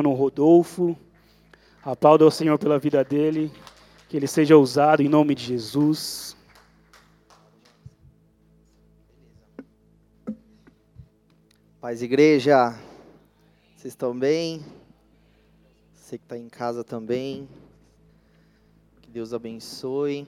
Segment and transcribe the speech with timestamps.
[0.00, 0.96] no Rodolfo.
[1.82, 3.50] Aplauda ao Senhor pela vida dele.
[4.08, 6.36] Que ele seja usado em nome de Jesus.
[11.80, 12.78] Paz Igreja,
[13.74, 14.64] vocês estão bem?
[15.92, 17.48] Você que está em casa também.
[19.00, 20.24] Que Deus abençoe.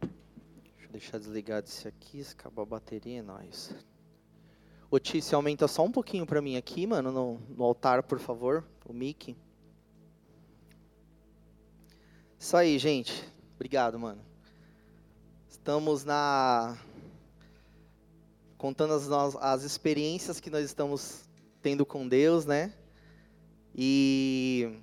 [0.00, 3.74] Deixa eu deixar desligado esse aqui, se acabar a bateria, é nóis.
[4.92, 4.98] Ô
[5.36, 9.36] aumenta só um pouquinho para mim aqui, mano, no, no altar, por favor, o mic.
[12.36, 13.24] Isso aí, gente.
[13.54, 14.20] Obrigado, mano.
[15.48, 16.76] Estamos na
[18.58, 21.22] contando as, as experiências que nós estamos
[21.62, 22.74] tendo com Deus, né?
[23.72, 24.76] E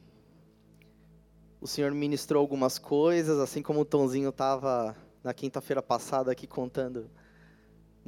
[1.60, 7.10] o Senhor ministrou algumas coisas, assim como o Tonzinho estava na quinta-feira passada aqui contando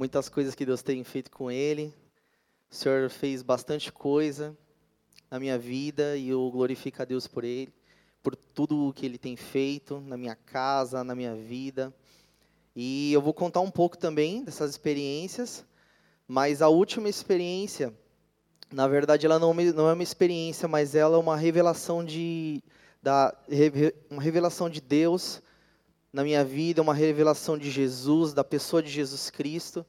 [0.00, 1.94] muitas coisas que Deus tem feito com ele.
[2.70, 4.56] O Senhor fez bastante coisa
[5.30, 7.70] na minha vida e eu glorifico a Deus por ele,
[8.22, 11.94] por tudo o que ele tem feito na minha casa, na minha vida.
[12.74, 15.66] E eu vou contar um pouco também dessas experiências,
[16.26, 17.92] mas a última experiência,
[18.72, 22.64] na verdade, ela não, não é uma experiência, mas ela é uma revelação de,
[23.02, 23.36] da,
[24.08, 25.42] uma revelação de Deus
[26.12, 29.86] na minha vida, uma revelação de Jesus, da pessoa de Jesus Cristo,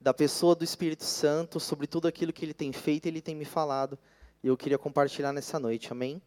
[0.00, 3.34] da pessoa do Espírito Santo, sobre tudo aquilo que Ele tem feito e Ele tem
[3.34, 3.98] me falado.
[4.42, 6.22] E eu queria compartilhar nessa noite, amém?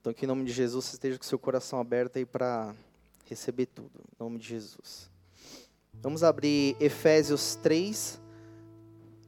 [0.00, 2.74] Então, que em nome de Jesus, você esteja com seu coração aberto aí para
[3.26, 4.00] receber tudo.
[4.12, 5.10] Em nome de Jesus.
[5.94, 8.20] Vamos abrir Efésios 3.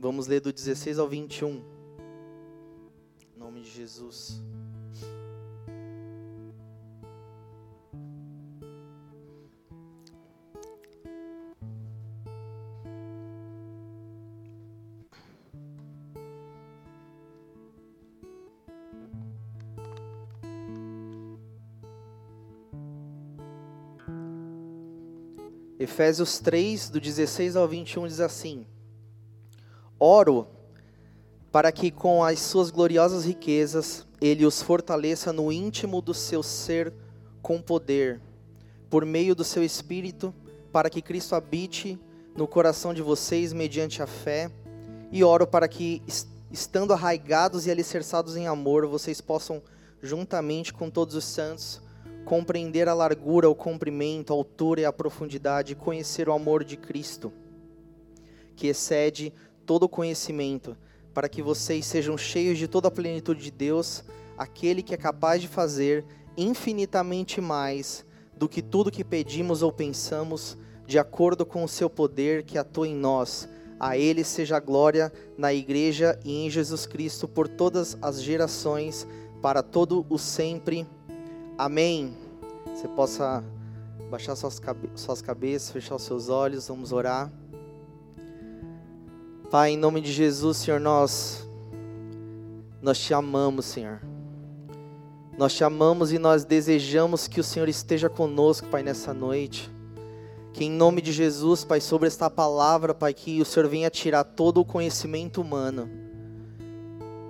[0.01, 1.63] Vamos ler do 16 ao 21.
[3.35, 4.43] Em nome de Jesus.
[25.95, 28.67] Efésios 3, do 16 ao 21, diz assim:
[29.97, 30.49] Oro
[31.53, 36.93] para que com as suas gloriosas riquezas ele os fortaleça no íntimo do seu ser
[37.41, 38.21] com poder,
[38.91, 40.35] por meio do seu espírito,
[40.73, 41.97] para que Cristo habite
[42.37, 44.51] no coração de vocês mediante a fé,
[45.13, 46.03] e oro para que,
[46.51, 49.63] estando arraigados e alicerçados em amor, vocês possam,
[50.03, 51.81] juntamente com todos os santos,
[52.25, 57.33] compreender a largura, o comprimento, a altura e a profundidade, conhecer o amor de Cristo,
[58.57, 59.33] que excede
[59.67, 60.77] todo conhecimento,
[61.13, 64.03] para que vocês sejam cheios de toda a plenitude de Deus,
[64.37, 66.05] aquele que é capaz de fazer
[66.37, 68.05] infinitamente mais
[68.37, 72.89] do que tudo que pedimos ou pensamos, de acordo com o seu poder que atua
[72.89, 73.49] em nós.
[73.79, 79.07] A Ele seja a glória na Igreja e em Jesus Cristo por todas as gerações,
[79.41, 80.87] para todo o sempre.
[81.57, 82.17] Amém.
[82.67, 83.45] Você possa
[84.11, 87.31] baixar suas, cabe suas cabeças, fechar os seus olhos, vamos orar.
[89.51, 91.49] Pai, em nome de Jesus, Senhor, nós
[92.83, 94.01] nós te amamos, Senhor.
[95.39, 99.71] Nós te amamos e nós desejamos que o Senhor esteja conosco, Pai, nessa noite.
[100.53, 104.25] Que em nome de Jesus, Pai, sobre esta palavra, Pai, que o Senhor venha tirar
[104.25, 106.04] todo o conhecimento humano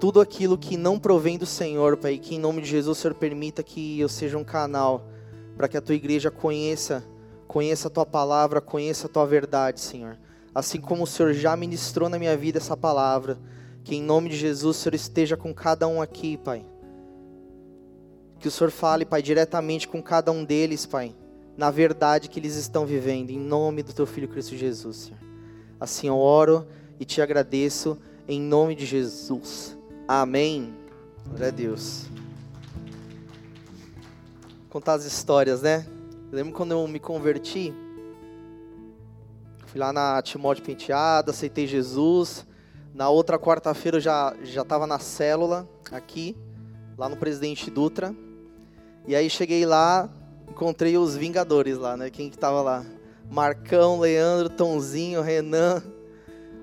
[0.04, 3.14] tudo aquilo que não provém do Senhor, Pai, que em nome de Jesus o Senhor
[3.14, 5.08] permita que eu seja um canal
[5.56, 7.02] para que a tua igreja conheça,
[7.48, 10.18] conheça a tua palavra, conheça a tua verdade, Senhor.
[10.54, 13.38] Assim como o Senhor já ministrou na minha vida essa palavra,
[13.82, 16.66] que em nome de Jesus o Senhor esteja com cada um aqui, Pai.
[18.38, 21.16] Que o Senhor fale, Pai, diretamente com cada um deles, Pai,
[21.56, 25.20] na verdade que eles estão vivendo, em nome do teu filho Cristo Jesus, Senhor.
[25.80, 26.66] Assim eu oro
[27.00, 27.96] e te agradeço
[28.28, 29.73] em nome de Jesus.
[30.06, 30.74] Amém.
[31.28, 32.04] Glória a Deus.
[34.68, 35.86] Contar as histórias, né?
[36.30, 37.72] Eu lembro quando eu me converti,
[39.64, 42.46] fui lá na Timóteo Penteado, aceitei Jesus.
[42.92, 46.36] Na outra quarta-feira eu já já estava na célula aqui,
[46.98, 48.14] lá no Presidente Dutra.
[49.06, 50.10] E aí cheguei lá,
[50.50, 52.10] encontrei os Vingadores lá, né?
[52.10, 52.84] Quem que tava lá?
[53.30, 55.82] Marcão, Leandro, Tonzinho, Renan,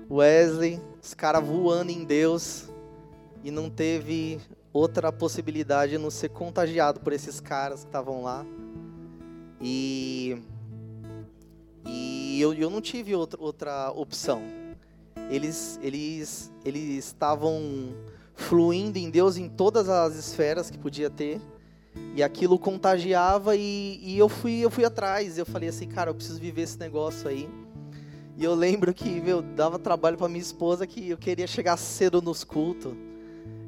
[0.08, 2.70] Wesley, os caras voando em Deus
[3.42, 4.40] e não teve
[4.72, 8.44] outra possibilidade de não ser contagiado por esses caras que estavam lá.
[9.60, 10.42] E,
[11.86, 14.42] e eu, eu não tive outra, outra opção.
[15.30, 17.94] Eles eles eles estavam
[18.34, 21.40] fluindo em Deus em todas as esferas que podia ter.
[22.16, 25.38] E aquilo contagiava e, e eu fui eu fui atrás.
[25.38, 27.48] Eu falei assim, cara, eu preciso viver esse negócio aí.
[28.36, 32.22] E eu lembro que, meu, dava trabalho para minha esposa que eu queria chegar cedo
[32.22, 32.94] nos cultos.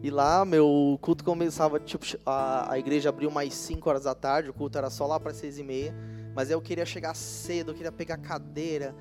[0.04, 4.50] E lá, meu culto começava, tipo, a, a igreja abriu mais 5 horas da tarde,
[4.50, 5.94] o culto era só lá para 6 e meia.
[6.34, 8.94] Mas eu queria chegar cedo, eu queria pegar cadeira.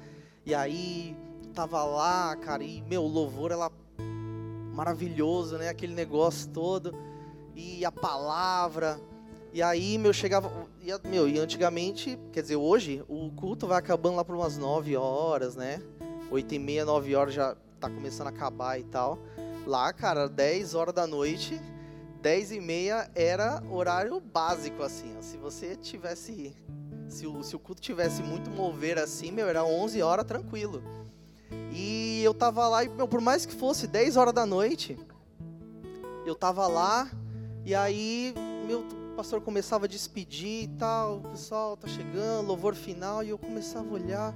[0.46, 1.14] E aí,
[1.54, 3.70] tava lá, cara, e, meu, louvor, ela
[4.74, 5.68] maravilhoso, né?
[5.68, 6.96] Aquele negócio todo.
[7.54, 8.98] E a palavra.
[9.52, 10.50] E aí, meu, chegava.
[10.82, 14.96] E, meu, e antigamente, quer dizer, hoje, o culto vai acabando lá por umas 9
[14.96, 15.82] horas, né?
[16.32, 19.20] 8 e meia, 9 horas já tá começando a acabar e tal.
[19.66, 21.60] Lá, cara, 10 horas da noite,
[22.22, 25.16] 10 e meia era horário básico, assim.
[25.18, 25.22] Ó.
[25.22, 26.56] Se você tivesse.
[27.08, 30.82] Se o, se o culto tivesse muito mover assim, meu, era 11 horas tranquilo.
[31.72, 34.98] E eu tava lá, e, meu, por mais que fosse 10 horas da noite,
[36.26, 37.10] eu tava lá,
[37.66, 38.34] e aí,
[38.68, 43.30] meu, o pastor começava a despedir e tal, o pessoal tá chegando, louvor final, e
[43.30, 44.36] eu começava a olhar,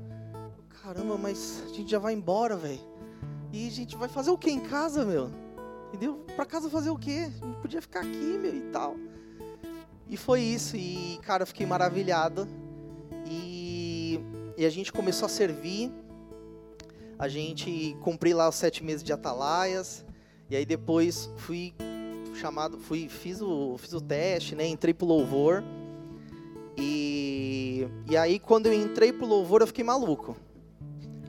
[0.83, 2.96] caramba, mas a gente já vai embora, velho.
[3.57, 5.31] E a gente vai fazer o que em casa, meu?
[5.87, 6.23] Entendeu?
[6.35, 7.23] Pra casa fazer o quê?
[7.23, 8.95] Gente podia ficar aqui, meu, e tal.
[10.07, 10.77] E foi isso.
[10.77, 12.47] E, cara, eu fiquei maravilhado.
[13.25, 14.19] E,
[14.55, 15.91] e a gente começou a servir.
[17.17, 20.05] A gente cumpri lá os sete meses de atalaias.
[20.51, 21.73] E aí depois fui
[22.35, 24.67] chamado, fui, fiz o, fiz o teste, né?
[24.67, 25.63] Entrei pro louvor.
[26.77, 30.37] E, e aí quando eu entrei pro louvor eu fiquei maluco.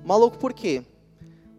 [0.04, 0.84] Maluco por quê?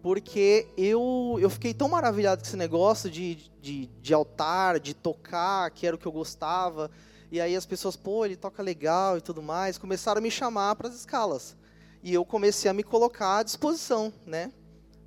[0.02, 5.70] Porque eu, eu fiquei tão maravilhado com esse negócio de, de, de altar, de tocar,
[5.72, 6.90] que era o que eu gostava.
[7.32, 10.76] E aí as pessoas, pô, ele toca legal e tudo mais, começaram a me chamar
[10.76, 11.56] para as escalas.
[12.02, 14.52] E eu comecei a me colocar à disposição, né?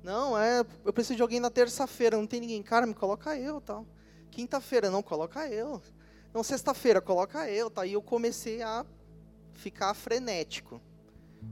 [0.03, 2.61] Não, é, eu preciso de alguém na terça-feira, não tem ninguém.
[2.61, 3.85] Cara, me coloca eu, tal.
[4.29, 5.81] Quinta-feira, não, coloca eu.
[6.33, 7.85] Não, sexta-feira, coloca eu, tá?
[7.85, 8.85] E eu comecei a
[9.53, 10.81] ficar frenético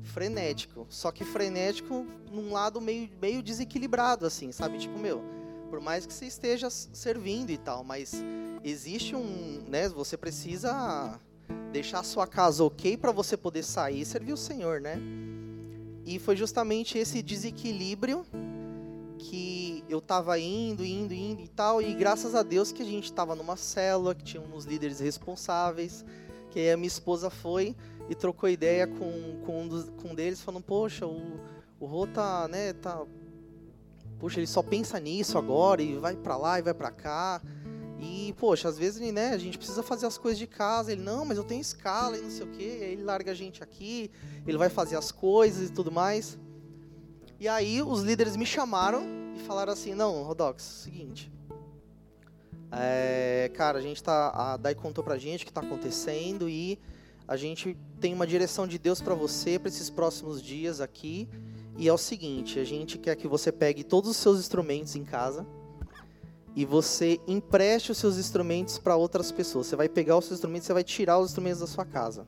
[0.04, 0.86] frenético.
[0.90, 4.78] Só que frenético num lado meio, meio desequilibrado, assim, sabe?
[4.78, 5.24] Tipo, meu,
[5.70, 8.14] por mais que você esteja servindo e tal, mas
[8.64, 9.90] existe um, né?
[9.90, 11.20] Você precisa
[11.72, 15.00] deixar a sua casa ok para você poder sair e servir o Senhor, né?
[16.06, 18.26] E foi justamente esse desequilíbrio
[19.18, 23.14] que eu tava indo, indo, indo e tal, e graças a Deus que a gente
[23.14, 26.04] tava numa célula, que tinha uns líderes responsáveis,
[26.50, 27.76] que a minha esposa foi
[28.12, 31.40] e trocou ideia com, com um, dos, com um deles, falando, poxa, o,
[31.80, 33.06] o Rô tá, né, tá...
[34.20, 37.42] Poxa, ele só pensa nisso agora, e vai para lá e vai para cá.
[38.02, 40.92] E, poxa, às vezes, né, a gente precisa fazer as coisas de casa.
[40.92, 42.80] Ele, não, mas eu tenho escala e não sei o quê.
[42.82, 44.12] Aí ele larga a gente aqui,
[44.46, 46.38] ele vai fazer as coisas e tudo mais.
[47.40, 49.04] E aí os líderes me chamaram
[49.38, 51.32] e falaram assim, não, Rodox, seguinte.
[52.74, 54.32] É, cara, a gente tá.
[54.36, 56.78] A Dai contou pra gente o que tá acontecendo e
[57.32, 61.30] a gente tem uma direção de Deus para você para esses próximos dias aqui.
[61.78, 65.06] E é o seguinte: a gente quer que você pegue todos os seus instrumentos em
[65.06, 65.48] casa
[66.54, 69.68] e você empreste os seus instrumentos para outras pessoas.
[69.68, 72.28] Você vai pegar os seus instrumentos, você vai tirar os instrumentos da sua casa.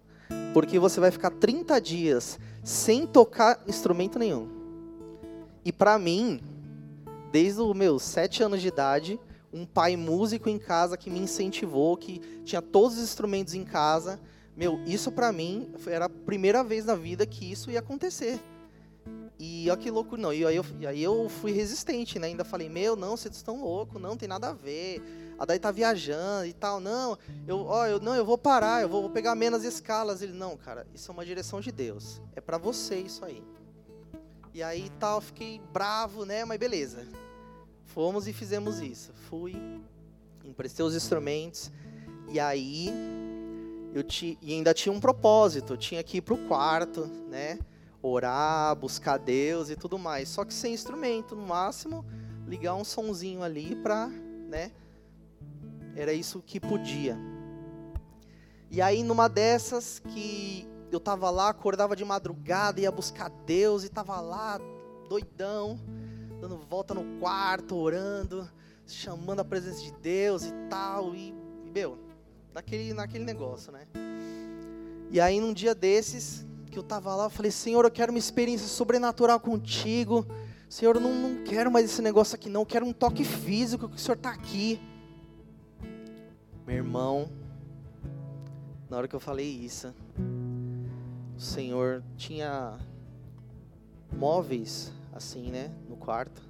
[0.54, 4.48] Porque você vai ficar 30 dias sem tocar instrumento nenhum.
[5.66, 6.40] E para mim,
[7.30, 9.20] desde os meus 7 anos de idade,
[9.52, 14.18] um pai músico em casa que me incentivou, que tinha todos os instrumentos em casa,
[14.56, 18.40] meu, isso para mim era a primeira vez na vida que isso ia acontecer.
[19.40, 20.32] E olha que louco, não.
[20.32, 22.28] E aí eu, e aí eu fui resistente, né?
[22.28, 25.02] Ainda falei, meu, não, vocês estão loucos, não tem nada a ver.
[25.40, 26.80] A Daí tá viajando e tal.
[26.80, 27.18] Não,
[27.48, 30.22] eu, ó, eu, não, eu vou parar, eu vou, vou pegar menos escalas.
[30.22, 32.22] Ele, não, cara, isso é uma direção de Deus.
[32.36, 33.44] É para você isso aí.
[34.54, 36.46] E aí tal, fiquei bravo, né?
[36.46, 37.08] Mas beleza.
[37.88, 39.12] Fomos e fizemos isso.
[39.30, 39.56] Fui,
[40.44, 41.72] emprestei os instrumentos.
[42.30, 42.92] E aí
[43.94, 47.60] eu ti, e ainda tinha um propósito, eu tinha que ir para o quarto, né?
[48.02, 50.30] Orar, buscar Deus e tudo mais.
[50.30, 52.04] Só que sem instrumento, no máximo,
[52.48, 54.72] ligar um sonzinho ali para, né?
[55.96, 57.16] Era isso que podia.
[58.72, 63.90] E aí numa dessas que eu tava lá, acordava de madrugada, ia buscar Deus e
[63.90, 64.60] tava lá
[65.08, 65.80] doidão,
[66.42, 68.50] dando volta no quarto, orando,
[68.88, 71.34] chamando a presença de Deus e tal, e,
[71.64, 72.00] e meu,
[72.54, 73.88] naquele, naquele negócio, né?
[75.12, 78.20] E aí, num dia desses, que eu tava lá, eu falei, Senhor, eu quero uma
[78.20, 80.26] experiência sobrenatural contigo.
[80.68, 82.62] Senhor, eu não, não quero mais esse negócio aqui, não.
[82.62, 84.82] Eu quero um toque físico, que o Senhor está aqui.
[86.66, 87.30] Meu irmão,
[88.90, 89.94] na hora que eu falei isso,
[91.38, 92.78] o Senhor tinha
[94.12, 96.42] móveis, assim, né, no quarto.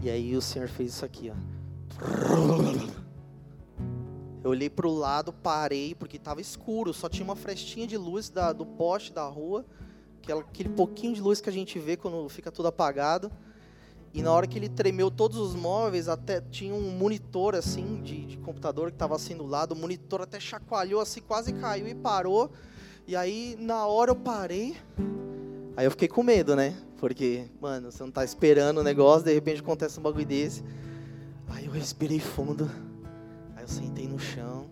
[0.00, 2.94] E aí o Senhor fez isso aqui, ó.
[4.44, 8.28] Eu olhei para o lado, parei, porque estava escuro, só tinha uma frestinha de luz
[8.28, 9.64] da, do poste da rua,
[10.22, 13.32] aquela, aquele pouquinho de luz que a gente vê quando fica tudo apagado.
[14.12, 18.26] E na hora que ele tremeu todos os móveis, até tinha um monitor assim de,
[18.26, 21.94] de computador que estava assim do lado, o monitor até chacoalhou assim, quase caiu e
[21.94, 22.52] parou.
[23.06, 24.76] E aí na hora eu parei.
[25.74, 26.76] Aí eu fiquei com medo, né?
[26.98, 30.62] Porque, mano, você não tá esperando o negócio, de repente acontece um bagulho desse.
[31.48, 32.70] Aí eu respirei fundo.
[33.64, 34.66] Eu sentei no chão.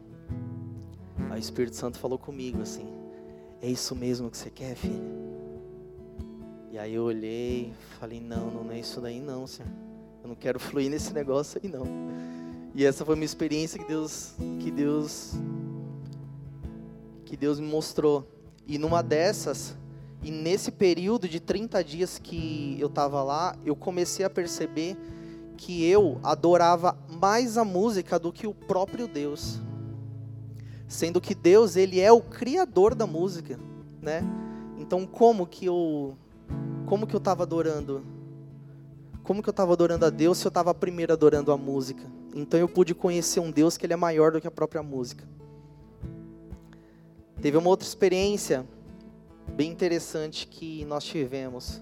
[1.30, 2.86] Aí o Espírito Santo falou comigo assim:
[3.62, 5.02] É isso mesmo que você quer, filho?
[6.70, 9.70] E aí eu olhei, falei, não, não é isso daí não, Senhor.
[10.22, 11.86] Eu não quero fluir nesse negócio aí não.
[12.74, 15.32] E essa foi uma experiência que Deus, que Deus,
[17.24, 18.28] que Deus me mostrou.
[18.66, 19.74] E numa dessas,
[20.22, 24.98] e nesse período de 30 dias que eu estava lá, eu comecei a perceber
[25.52, 29.60] que eu adorava mais a música do que o próprio Deus.
[30.88, 33.58] Sendo que Deus, ele é o criador da música,
[34.00, 34.22] né?
[34.78, 36.16] Então, como que eu
[36.86, 38.04] como que eu estava adorando?
[39.22, 42.02] Como que eu estava adorando a Deus se eu estava primeiro adorando a música?
[42.34, 45.24] Então eu pude conhecer um Deus que ele é maior do que a própria música.
[47.40, 48.66] Teve uma outra experiência
[49.48, 51.80] bem interessante que nós tivemos.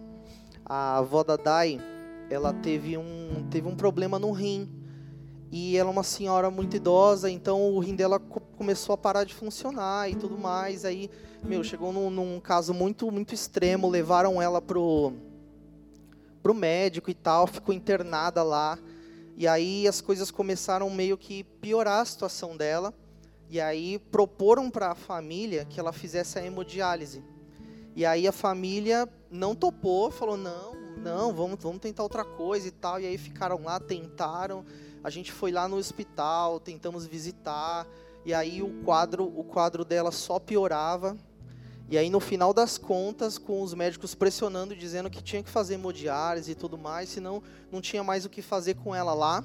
[0.65, 1.81] A avó da Dai,
[2.31, 4.69] ela teve um, teve um problema no rim.
[5.53, 9.35] E ela é uma senhora muito idosa, então o rim dela começou a parar de
[9.35, 10.85] funcionar e tudo mais.
[10.85, 11.11] Aí
[11.43, 15.13] meu, chegou num, num, caso muito, muito extremo, levaram ela pro,
[16.41, 18.79] pro médico e tal, ficou internada lá.
[19.37, 22.95] E aí as coisas começaram meio que piorar a situação dela.
[23.49, 27.25] E aí proporam para a família que ela fizesse a hemodiálise.
[27.97, 32.71] E aí a família não topou, falou: "Não, não, vamos, vamos tentar outra coisa e
[32.71, 33.01] tal".
[33.01, 34.65] E aí ficaram lá, tentaram.
[35.03, 37.87] A gente foi lá no hospital, tentamos visitar.
[38.25, 41.17] E aí o quadro, o quadro dela só piorava.
[41.91, 45.75] E aí, no final das contas, com os médicos pressionando, dizendo que tinha que fazer
[45.75, 47.43] hemodiálise e tudo mais, senão
[47.73, 49.43] não tinha mais o que fazer com ela lá,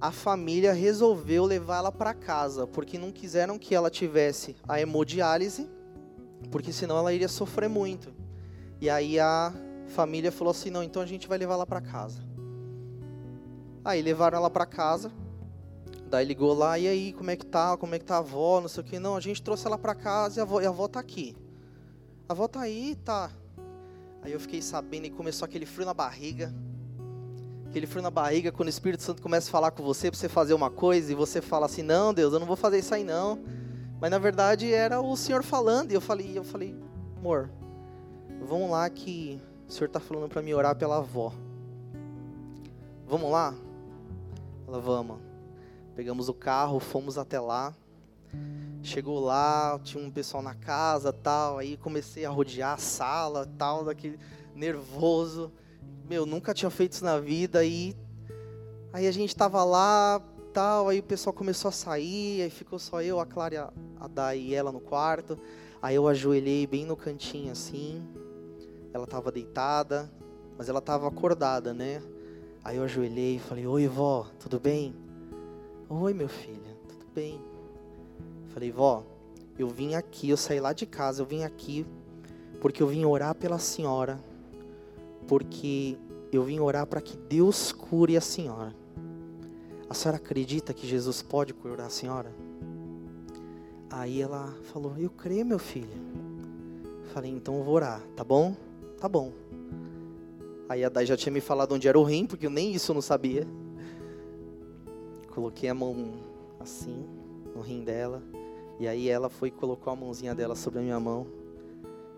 [0.00, 5.68] a família resolveu levar ela para casa, porque não quiseram que ela tivesse a hemodiálise,
[6.50, 8.10] porque senão ela iria sofrer muito.
[8.80, 9.52] E aí a
[9.88, 12.22] família falou assim: não, então a gente vai levar ela para casa.
[13.84, 15.10] Aí levaram ela para casa.
[16.08, 17.76] Daí ligou lá, e aí, como é que tá?
[17.76, 18.60] Como é que tá a avó?
[18.60, 18.98] Não sei o que.
[18.98, 21.36] Não, a gente trouxe ela para casa e a avó, e a avó tá aqui.
[22.28, 23.30] A avó tá aí, tá.
[24.22, 26.54] Aí eu fiquei sabendo e começou aquele frio na barriga.
[27.68, 30.28] Aquele frio na barriga quando o Espírito Santo começa a falar com você para você
[30.28, 33.04] fazer uma coisa e você fala assim: "Não, Deus, eu não vou fazer isso aí
[33.04, 33.38] não".
[34.00, 36.74] Mas na verdade era o Senhor falando e eu falei, eu falei:
[37.18, 37.50] "Amor,
[38.46, 41.32] vamos lá que o Senhor está falando para mim orar pela avó.
[43.06, 43.54] Vamos lá?"
[44.66, 45.18] Ela vamos.
[45.94, 47.74] Pegamos o carro, fomos até lá.
[48.82, 53.84] Chegou lá, tinha um pessoal na casa, tal, aí comecei a rodear a sala, tal,
[53.84, 54.18] daquele
[54.54, 55.50] nervoso.
[56.08, 57.96] Meu, nunca tinha feito isso na vida e
[58.92, 60.22] aí a gente tava lá,
[60.52, 64.38] tal, aí o pessoal começou a sair, aí ficou só eu, a Clara, a Dai
[64.38, 65.38] e ela no quarto.
[65.80, 68.06] Aí eu ajoelhei bem no cantinho assim.
[68.92, 70.10] Ela tava deitada,
[70.56, 72.02] mas ela tava acordada, né?
[72.64, 74.94] Aí eu ajoelhei e falei: "Oi, vó, tudo bem?"
[75.90, 77.40] Oi, meu filho, tudo bem?
[78.52, 79.02] Falei, vó,
[79.58, 81.86] eu vim aqui, eu saí lá de casa, eu vim aqui
[82.60, 84.20] porque eu vim orar pela senhora,
[85.26, 85.96] porque
[86.30, 88.74] eu vim orar para que Deus cure a senhora.
[89.88, 92.30] A senhora acredita que Jesus pode curar a senhora?
[93.88, 95.88] Aí ela falou, eu creio, meu filho.
[97.14, 98.54] Falei, então eu vou orar, tá bom?
[99.00, 99.32] Tá bom.
[100.68, 102.92] Aí a Dai já tinha me falado onde era o rim, porque eu nem isso
[102.92, 103.46] não sabia.
[105.34, 106.14] Coloquei a mão
[106.58, 107.06] assim
[107.54, 108.22] no rim dela.
[108.78, 111.26] E aí ela foi e colocou a mãozinha dela sobre a minha mão.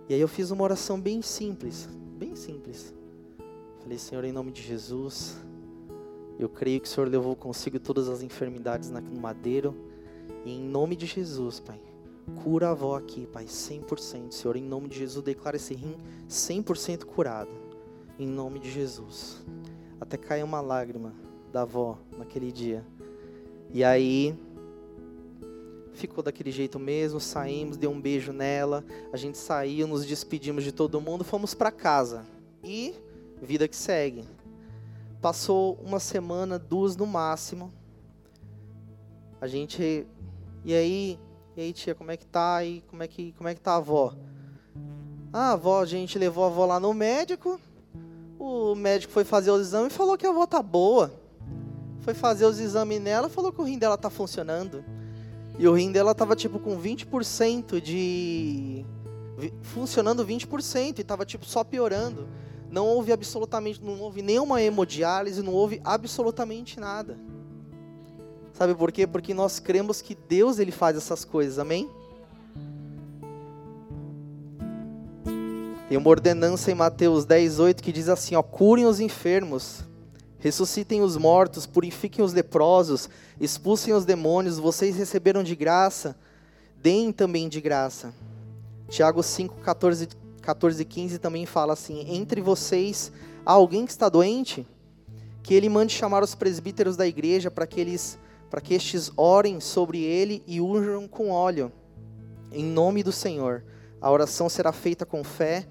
[0.09, 2.95] E aí eu fiz uma oração bem simples, bem simples.
[3.81, 5.37] Falei, Senhor, em nome de Jesus,
[6.39, 9.75] eu creio que o Senhor levou consigo todas as enfermidades no madeiro.
[10.45, 11.81] E em nome de Jesus, Pai,
[12.43, 14.33] cura a avó aqui, Pai, 100%.
[14.33, 15.97] Senhor, em nome de Jesus, declara esse rim
[16.29, 17.51] 100% curado.
[18.19, 19.43] Em nome de Jesus.
[20.01, 21.13] Até caiu uma lágrima
[21.53, 22.85] da avó naquele dia.
[23.73, 24.39] E aí
[25.93, 30.73] ficou daquele jeito mesmo, saímos, deu um beijo nela, a gente saiu, nos despedimos de
[30.73, 32.25] todo mundo, fomos para casa.
[32.65, 32.95] E
[33.43, 34.25] vida que segue.
[35.21, 37.73] Passou uma semana, duas no máximo.
[39.41, 40.07] A gente
[40.63, 41.19] e aí,
[41.57, 42.65] e aí tia, como é que tá?
[42.65, 44.15] E como é que como é que tá a avó?
[45.33, 47.61] Ah, a avó, a gente levou a avó lá no médico.
[48.39, 51.21] O médico foi fazer o exame e falou que a avó tá boa
[52.01, 54.85] foi fazer os exames nela, falou que o rim dela tá funcionando.
[55.59, 58.85] E o rim dela tava tipo com 20% de
[59.63, 62.29] funcionando 20% e tava tipo só piorando.
[62.71, 67.19] Não houve absolutamente, não houve nenhuma hemodiálise, não houve absolutamente nada.
[68.61, 69.07] Sabe por quê?
[69.07, 71.89] Porque nós cremos que Deus ele faz essas coisas, amém?
[75.89, 79.83] Tem uma ordenança em Mateus 10, 8 que diz assim: ó, curem os enfermos,
[80.39, 83.09] ressuscitem os mortos, purifiquem os leprosos,
[83.41, 86.15] expulsem os demônios, vocês receberam de graça,
[86.77, 88.13] deem também de graça.
[88.91, 90.07] Tiago 5, 14,
[90.43, 93.11] 14 e 15 também fala assim: Entre vocês
[93.47, 94.67] há alguém que está doente?
[95.43, 98.19] Que ele mande chamar os presbíteros da igreja para que eles
[98.51, 101.73] para que estes orem sobre ele e unjam com óleo.
[102.53, 103.65] Em nome do Senhor.
[104.01, 105.67] A oração será feita com fé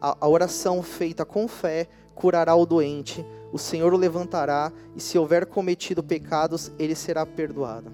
[0.00, 5.46] a, oração feita com fé curará o doente, o Senhor o levantará, e se houver
[5.46, 7.92] cometido pecados, ele será perdoado.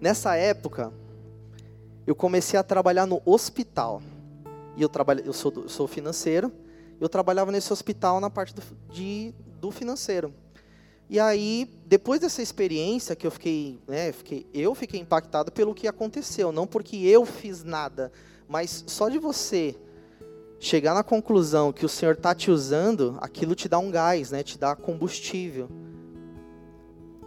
[0.00, 0.92] Nessa época,
[2.06, 4.02] eu comecei a trabalhar no hospital.
[4.76, 6.52] E eu, trabalho, eu sou, sou financeiro,
[7.00, 10.32] eu trabalhava nesse hospital na parte do, de, do financeiro.
[11.10, 15.88] E aí, depois dessa experiência que eu fiquei, né, fiquei, eu fiquei impactado pelo que
[15.88, 18.12] aconteceu, não porque eu fiz nada,
[18.46, 19.74] mas só de você
[20.60, 24.42] chegar na conclusão que o Senhor está te usando, aquilo te dá um gás, né?
[24.42, 25.68] Te dá combustível.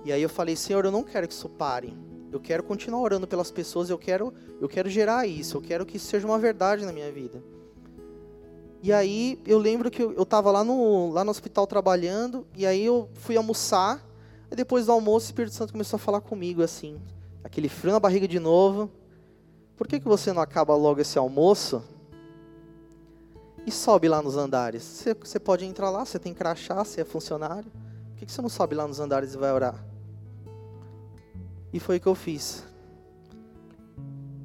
[0.03, 1.95] E aí eu falei, Senhor, eu não quero que isso pare.
[2.31, 5.97] Eu quero continuar orando pelas pessoas, eu quero, eu quero gerar isso, eu quero que
[5.97, 7.43] isso seja uma verdade na minha vida.
[8.81, 12.83] E aí eu lembro que eu estava lá no, lá no hospital trabalhando, e aí
[12.83, 14.03] eu fui almoçar,
[14.50, 17.00] e depois do almoço o Espírito Santo começou a falar comigo assim,
[17.43, 18.89] aquele frio na barriga de novo.
[19.77, 21.83] Por que, que você não acaba logo esse almoço
[23.65, 24.83] e sobe lá nos andares.
[24.83, 27.71] Você, você pode entrar lá, você tem crachá, você é funcionário.
[28.09, 29.83] Por que, que você não sobe lá nos andares e vai orar?
[31.73, 32.63] E foi o que eu fiz.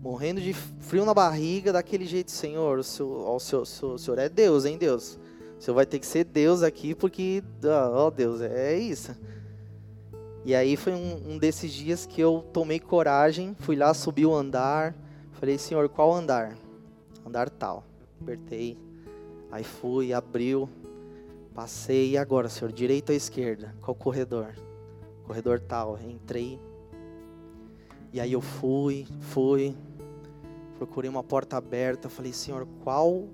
[0.06, 3.62] Morrendo de frio na barriga, daquele jeito, Senhor, o senhor, o senhor,
[3.94, 5.18] o senhor, é Deus, hein, Deus?
[5.58, 9.16] O senhor vai ter que ser Deus aqui, porque, ó oh, Deus, é isso.
[10.44, 14.32] E aí foi um, um, desses dias que eu tomei coragem, fui lá, subi o
[14.32, 14.94] andar,
[15.32, 16.56] falei, Senhor, qual andar?
[17.26, 17.82] Andar tal.
[18.22, 18.78] Apertei,
[19.50, 20.68] Aí fui, abriu,
[21.52, 22.70] passei, e agora, senhor?
[22.70, 23.74] Direita ou esquerda?
[23.82, 24.54] Qual corredor?
[25.24, 25.98] Corredor tal.
[25.98, 26.60] Entrei.
[28.12, 29.76] E aí eu fui, fui,
[30.76, 33.24] procurei uma porta aberta, falei, senhor, qual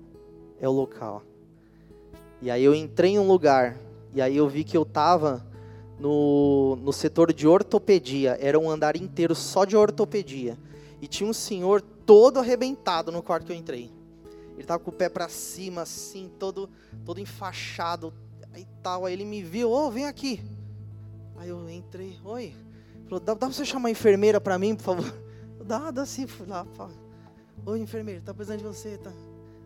[0.59, 1.23] é o local?
[2.41, 3.77] E aí eu entrei em um lugar,
[4.13, 5.45] e aí eu vi que eu estava
[5.99, 10.57] no, no setor de ortopedia, era um andar inteiro só de ortopedia.
[11.01, 13.91] E tinha um senhor todo arrebentado no quarto que eu entrei.
[14.53, 16.69] Ele estava com o pé para cima, assim, todo,
[17.05, 18.13] todo enfaixado
[18.55, 19.05] e tal.
[19.05, 20.41] Aí ele me viu, ô, oh, vem aqui.
[21.37, 22.53] Aí eu entrei, oi.
[23.05, 25.23] Falou, dá, dá para você chamar a enfermeira para mim, por favor?
[25.65, 26.27] Dá, dá sim.
[26.27, 26.65] Fui lá,
[27.65, 29.11] oi, enfermeira, tá precisando de você, tá?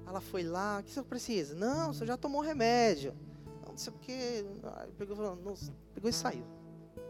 [0.05, 1.55] Ela foi lá, o que você precisa?
[1.55, 3.13] Não, você já tomou remédio.
[3.62, 3.97] Não, não sei o.
[4.77, 5.38] Aí pegou,
[5.93, 6.43] pegou e saiu.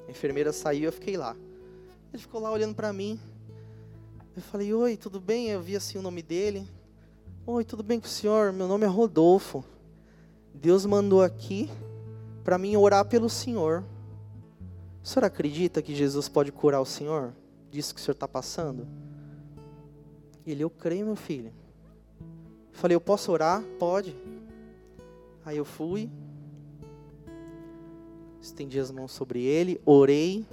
[0.07, 1.35] A enfermeira saiu, eu fiquei lá.
[2.11, 3.19] Ele ficou lá olhando para mim.
[4.35, 5.49] Eu falei, oi, tudo bem?
[5.49, 6.67] Eu vi assim o nome dele.
[7.45, 8.51] Oi, tudo bem com o senhor?
[8.51, 9.63] Meu nome é Rodolfo.
[10.53, 11.69] Deus mandou aqui
[12.43, 13.83] para mim orar pelo senhor.
[15.03, 17.33] O senhor acredita que Jesus pode curar o senhor?
[17.69, 18.87] Disso que o senhor está passando?
[20.51, 21.51] Ele, eu creio, meu filho.
[22.71, 23.61] Falei, eu posso orar?
[23.77, 24.15] Pode.
[25.43, 26.09] Aí eu fui,
[28.41, 30.45] estendi as mãos sobre ele, orei.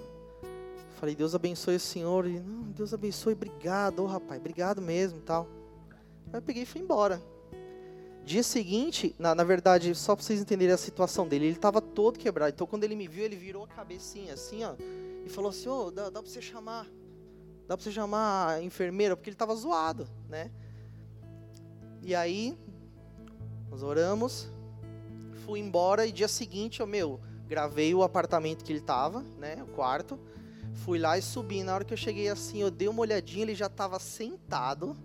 [1.01, 2.27] Falei, Deus abençoe o senhor.
[2.27, 5.49] Ele, não, Deus abençoe, obrigado, oh, rapaz, obrigado mesmo tal.
[6.33, 7.21] Aí eu peguei e fui embora.
[8.25, 12.19] Dia seguinte, na, na verdade, só para vocês entenderem a situação dele, ele estava todo
[12.19, 12.53] quebrado.
[12.55, 14.75] Então, quando ele me viu, ele virou a cabecinha assim, ó,
[15.27, 16.87] e falou assim: Ô, oh, dá, dá para você chamar,
[17.67, 20.51] dá para você chamar a enfermeira, porque ele estava zoado, né?
[22.03, 22.59] E aí,
[23.71, 24.49] nós oramos,
[25.45, 29.67] fui embora e dia seguinte, eu, meu, gravei o apartamento que ele estava, né, o
[29.69, 30.19] quarto,
[30.85, 31.63] fui lá e subi.
[31.63, 34.97] Na hora que eu cheguei assim, eu dei uma olhadinha, ele já estava sentado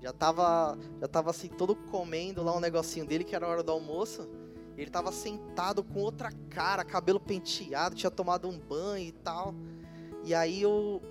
[0.00, 3.62] já tava, já tava assim, todo comendo lá um negocinho dele, que era a hora
[3.62, 4.26] do almoço.
[4.76, 9.54] Ele tava sentado com outra cara, cabelo penteado, tinha tomado um banho e tal.
[10.24, 11.02] E aí eu,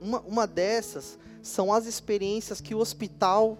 [0.00, 3.58] uma, uma dessas são as experiências que o hospital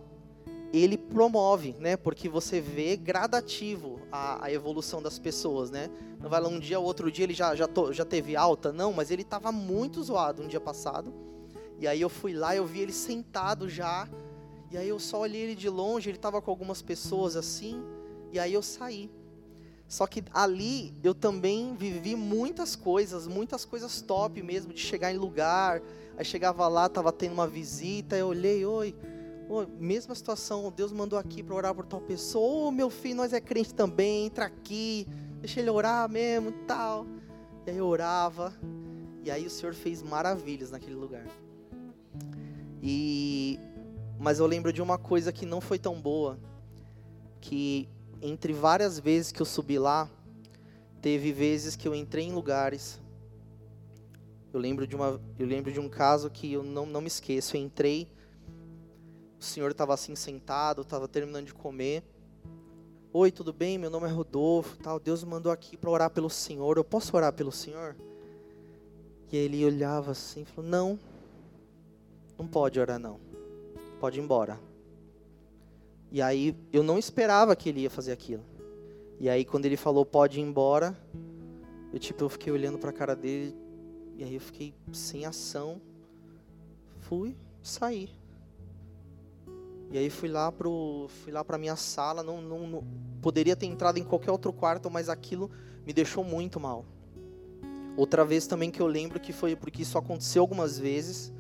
[0.72, 1.96] ele promove, né?
[1.96, 5.88] Porque você vê gradativo a, a evolução das pessoas, né?
[6.20, 8.92] Não vai lá um dia, outro dia ele já, já, to, já teve alta, não,
[8.92, 11.12] mas ele estava muito zoado um dia passado.
[11.79, 14.09] E aí eu fui lá, eu vi ele sentado já,
[14.70, 17.83] e aí eu só olhei ele de longe, ele estava com algumas pessoas assim,
[18.33, 19.11] e aí eu saí.
[19.88, 25.16] Só que ali eu também vivi muitas coisas, muitas coisas top mesmo, de chegar em
[25.16, 25.81] lugar.
[26.16, 28.94] Aí chegava lá, estava tendo uma visita, eu olhei, oi,
[29.48, 32.66] Oh, mesma situação, Deus mandou aqui para orar por tal pessoa.
[32.66, 35.07] Oh, meu filho, nós é crente também, entra aqui,
[35.38, 37.07] deixa ele orar mesmo e tal.
[37.64, 38.52] E aí eu orava,
[39.22, 41.26] e aí o Senhor fez maravilhas naquele lugar.
[42.83, 43.59] E
[44.18, 46.38] mas eu lembro de uma coisa que não foi tão boa,
[47.40, 47.88] que
[48.20, 50.11] entre várias vezes que eu subi lá,
[51.00, 53.00] teve vezes que eu entrei em lugares.
[54.56, 57.54] Eu lembro de uma, eu lembro de um caso que eu não, não me esqueço.
[57.54, 58.08] Eu entrei,
[59.38, 62.02] o senhor estava assim sentado, estava terminando de comer.
[63.12, 63.76] Oi, tudo bem?
[63.76, 64.98] Meu nome é Rodolfo, tal.
[64.98, 66.78] Deus me mandou aqui para orar pelo senhor.
[66.78, 67.94] Eu posso orar pelo senhor?
[69.30, 70.98] E ele olhava assim, e falou: Não,
[72.38, 73.20] não pode orar não.
[74.00, 74.58] Pode ir embora.
[76.10, 78.42] E aí eu não esperava que ele ia fazer aquilo.
[79.20, 80.98] E aí quando ele falou pode ir embora,
[81.92, 83.65] eu tipo eu fiquei olhando para a cara dele
[84.16, 85.81] e aí eu fiquei sem ação.
[87.00, 88.11] Fui, saí.
[89.90, 92.85] E aí fui lá pro fui lá para minha sala, não, não, não
[93.22, 95.50] poderia ter entrado em qualquer outro quarto, mas aquilo
[95.87, 96.85] me deixou muito mal.
[97.96, 101.33] Outra vez também que eu lembro que foi porque isso aconteceu algumas vezes.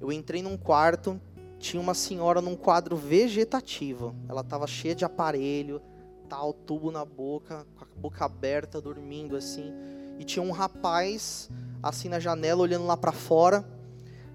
[0.00, 1.20] Eu entrei num quarto,
[1.58, 4.14] tinha uma senhora num quadro vegetativo.
[4.28, 5.80] Ela estava cheia de aparelho,
[6.28, 9.72] tal, tubo na boca, com a boca aberta, dormindo assim.
[10.18, 11.50] E tinha um rapaz
[11.82, 13.64] assim na janela olhando lá para fora.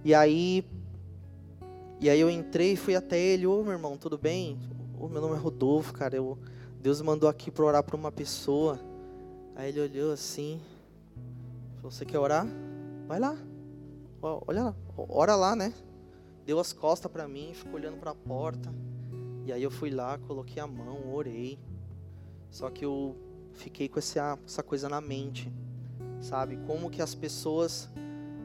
[0.03, 0.65] E aí
[1.99, 4.59] e aí eu entrei e fui até ele, ô meu irmão, tudo bem?
[4.99, 6.15] Ô, meu nome é Rodolfo, cara.
[6.15, 6.37] Eu,
[6.79, 8.79] Deus mandou aqui para orar para uma pessoa.
[9.55, 10.61] Aí ele olhou assim.
[11.77, 12.45] Falou, você quer orar?
[13.07, 13.35] Vai lá.
[14.21, 15.73] Olha lá, ora lá, né?
[16.47, 18.73] deu as costas para mim, ficou olhando para a porta.
[19.45, 21.59] E aí eu fui lá, coloquei a mão, orei.
[22.49, 23.17] Só que eu
[23.51, 25.51] fiquei com essa, essa coisa na mente,
[26.27, 26.57] sabe?
[26.67, 27.89] Como que as pessoas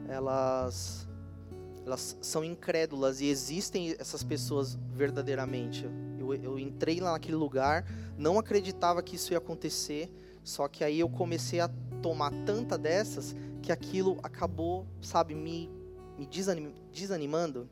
[0.07, 1.07] elas
[1.85, 5.85] elas são incrédulas e existem essas pessoas verdadeiramente.
[6.17, 7.85] Eu, eu entrei lá naquele lugar,
[8.17, 10.09] não acreditava que isso ia acontecer,
[10.45, 11.69] só que aí eu comecei a
[12.01, 15.69] tomar tanta dessas que aquilo acabou, sabe, me,
[16.17, 17.69] me desanim, desanimando.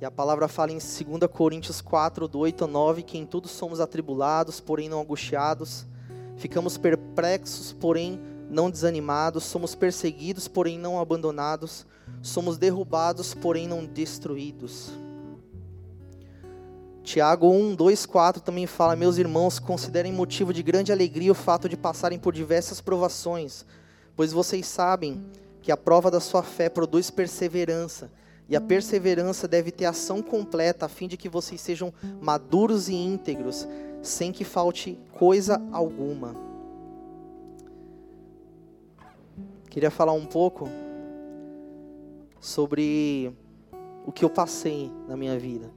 [0.00, 3.48] E a palavra fala em 2 Coríntios 4, do 8 a 9, que em tudo
[3.48, 5.87] somos atribulados, porém não angustiados,
[6.38, 11.86] ficamos perplexos, porém não desanimados, somos perseguidos, porém não abandonados,
[12.22, 14.90] somos derrubados, porém não destruídos.
[17.02, 21.68] Tiago 1, 2, 4 também fala: Meus irmãos, considerem motivo de grande alegria o fato
[21.68, 23.64] de passarem por diversas provações,
[24.14, 25.24] pois vocês sabem
[25.62, 28.10] que a prova da sua fé produz perseverança
[28.48, 32.94] e a perseverança deve ter ação completa, a fim de que vocês sejam maduros e
[32.94, 33.68] íntegros,
[34.02, 36.34] sem que falte coisa alguma.
[39.68, 40.68] Queria falar um pouco
[42.40, 43.32] sobre
[44.06, 45.70] o que eu passei na minha vida.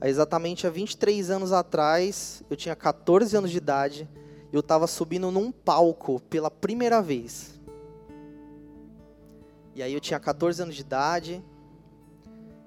[0.00, 4.08] Há exatamente há 23 anos atrás, eu tinha 14 anos de idade,
[4.52, 7.60] eu estava subindo num palco pela primeira vez.
[9.74, 11.44] E aí eu tinha 14 anos de idade,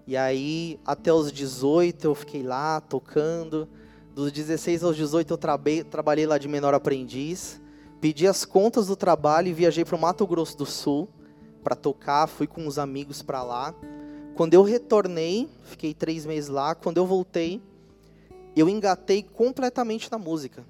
[0.05, 3.69] e aí, até os 18 eu fiquei lá tocando.
[4.13, 7.59] Dos 16 aos 18 eu trabei, trabalhei lá de menor aprendiz.
[7.99, 11.09] Pedi as contas do trabalho e viajei para o Mato Grosso do Sul
[11.63, 12.27] para tocar.
[12.27, 13.73] Fui com uns amigos para lá.
[14.35, 16.75] Quando eu retornei, fiquei três meses lá.
[16.75, 17.59] Quando eu voltei,
[18.55, 20.63] eu engatei completamente na música.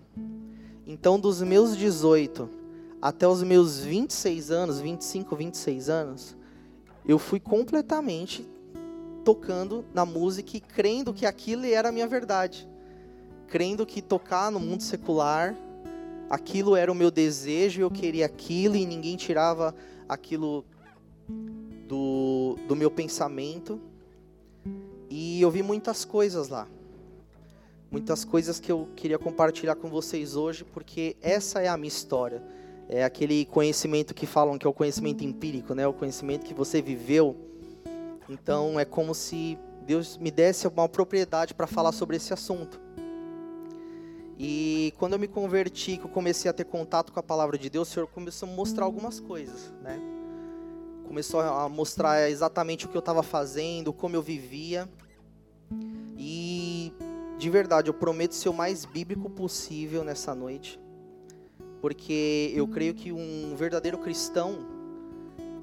[0.87, 2.49] Então, dos meus 18
[3.01, 6.37] até os meus 26 anos, 25, 26 anos,
[7.05, 8.49] eu fui completamente
[9.25, 12.71] tocando na música e crendo que aquilo era a minha verdade.
[13.53, 15.55] Crendo que tocar no mundo secular,
[16.27, 19.75] aquilo era o meu desejo, eu queria aquilo e ninguém tirava
[20.09, 20.65] aquilo
[21.87, 23.79] do, do meu pensamento.
[25.07, 26.67] E eu vi muitas coisas lá.
[27.91, 32.41] Muitas coisas que eu queria compartilhar com vocês hoje, porque essa é a minha história.
[32.89, 35.85] É aquele conhecimento que falam que é o conhecimento empírico, né?
[35.85, 37.37] O conhecimento que você viveu
[38.27, 42.81] então é como se Deus me desse uma propriedade para falar sobre esse assunto.
[44.37, 47.69] E quando eu me converti, que eu comecei a ter contato com a palavra de
[47.69, 49.99] Deus, o Senhor começou a mostrar algumas coisas, né?
[51.07, 54.89] Começou a mostrar exatamente o que eu estava fazendo, como eu vivia.
[56.17, 56.91] E
[57.37, 60.79] de verdade, eu prometo ser o mais bíblico possível nessa noite,
[61.81, 64.65] porque eu creio que um verdadeiro cristão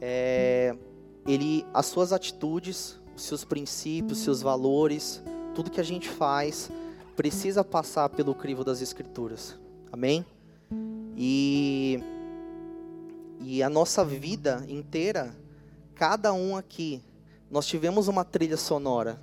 [0.00, 0.76] é,
[1.26, 5.22] ele, as suas atitudes, os seus princípios, os seus valores,
[5.54, 6.70] tudo que a gente faz
[7.20, 9.54] precisa passar pelo crivo das escrituras.
[9.92, 10.24] Amém?
[11.14, 12.02] E
[13.42, 15.36] e a nossa vida inteira,
[15.94, 17.02] cada um aqui
[17.50, 19.20] nós tivemos uma trilha sonora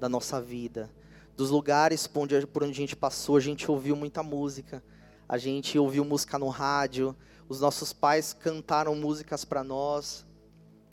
[0.00, 0.90] da nossa vida,
[1.36, 4.82] dos lugares por onde, por onde a gente passou, a gente ouviu muita música,
[5.28, 7.14] a gente ouviu música no rádio,
[7.48, 10.26] os nossos pais cantaram músicas para nós.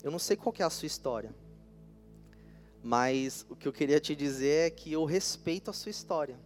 [0.00, 1.34] Eu não sei qual é a sua história,
[2.82, 6.38] mas o que eu queria te dizer é que eu respeito a sua história.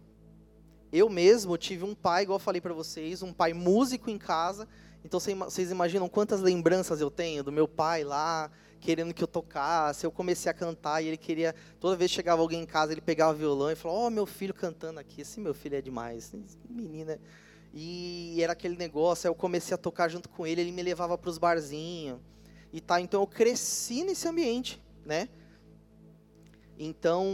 [0.91, 4.67] Eu mesmo tive um pai, igual eu falei para vocês, um pai músico em casa.
[5.03, 10.05] Então vocês imaginam quantas lembranças eu tenho do meu pai lá, querendo que eu tocasse.
[10.05, 11.53] Eu comecei a cantar e ele queria.
[11.79, 14.09] Toda vez que chegava alguém em casa, ele pegava o violão e falava: Ó, oh,
[14.09, 15.21] meu filho cantando aqui.
[15.21, 16.33] Esse meu filho é demais.
[16.69, 17.19] Menina.
[17.73, 19.27] E era aquele negócio.
[19.27, 20.61] Aí eu comecei a tocar junto com ele.
[20.61, 22.19] Ele me levava para os barzinhos
[22.71, 22.99] e tá.
[22.99, 25.29] Então eu cresci nesse ambiente, né?
[26.77, 27.25] Então,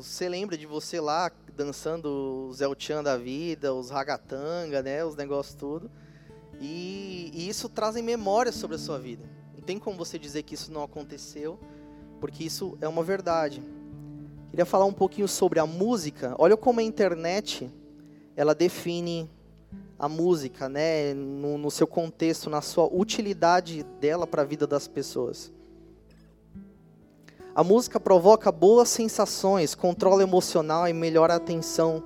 [0.00, 5.54] você lembra de você lá dançando os El da vida, os ragatanga, né, os negócios
[5.54, 5.90] tudo.
[6.60, 10.70] E, e isso traz memórias sobre a sua vida tem como você dizer que isso
[10.70, 11.58] não aconteceu,
[12.20, 13.62] porque isso é uma verdade.
[14.50, 16.34] Queria falar um pouquinho sobre a música.
[16.38, 17.70] Olha como a internet
[18.36, 19.30] ela define
[19.98, 24.86] a música, né, no, no seu contexto, na sua utilidade dela para a vida das
[24.86, 25.52] pessoas.
[27.56, 32.02] A música provoca boas sensações, controla emocional e melhora a atenção.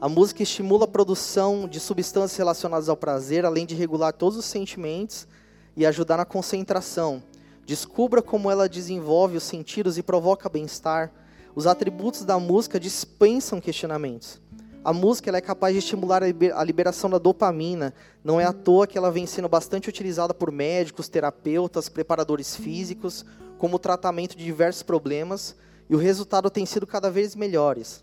[0.00, 4.44] A música estimula a produção de substâncias relacionadas ao prazer, além de regular todos os
[4.44, 5.28] sentimentos
[5.76, 7.22] e ajudar na concentração.
[7.64, 11.12] Descubra como ela desenvolve os sentidos e provoca bem-estar.
[11.54, 14.40] Os atributos da música dispensam questionamentos.
[14.82, 17.94] A música é capaz de estimular a liberação da dopamina.
[18.24, 23.24] Não é à toa que ela vem sendo bastante utilizada por médicos, terapeutas, preparadores físicos,
[23.58, 25.54] como tratamento de diversos problemas,
[25.90, 28.02] e o resultado tem sido cada vez melhores.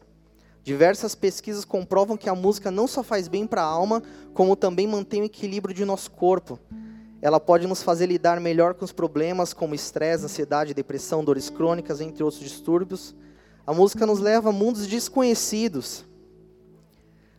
[0.63, 4.01] Diversas pesquisas comprovam que a música não só faz bem para a alma,
[4.33, 6.59] como também mantém o equilíbrio de nosso corpo.
[7.21, 12.01] Ela pode nos fazer lidar melhor com os problemas como estresse, ansiedade, depressão, dores crônicas,
[12.01, 13.15] entre outros distúrbios.
[13.65, 16.03] A música nos leva a mundos desconhecidos.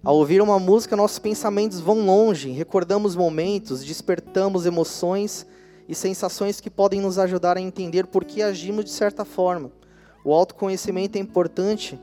[0.05, 5.45] Ao ouvir uma música, nossos pensamentos vão longe, recordamos momentos, despertamos emoções
[5.88, 9.70] e sensações que podem nos ajudar a entender por que agimos de certa forma.
[10.25, 12.01] O autoconhecimento é importante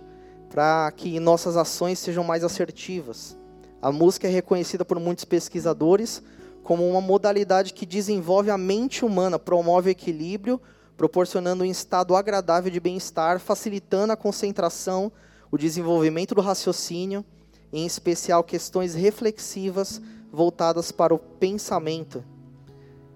[0.50, 3.38] para que nossas ações sejam mais assertivas.
[3.82, 6.22] A música é reconhecida por muitos pesquisadores
[6.64, 10.62] como uma modalidade que desenvolve a mente humana, promove equilíbrio,
[10.96, 15.12] proporcionando um estado agradável de bem-estar, facilitando a concentração,
[15.52, 17.26] o desenvolvimento do raciocínio,
[17.74, 22.24] em especial questões reflexivas voltadas para o pensamento.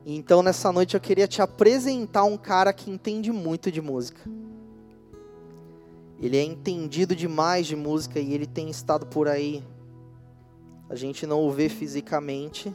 [0.10, 4.22] Então, nessa noite, eu queria te apresentar um cara que entende muito de música.
[6.22, 9.62] Ele é entendido demais de música e ele tem estado por aí.
[10.90, 12.74] A gente não o vê fisicamente,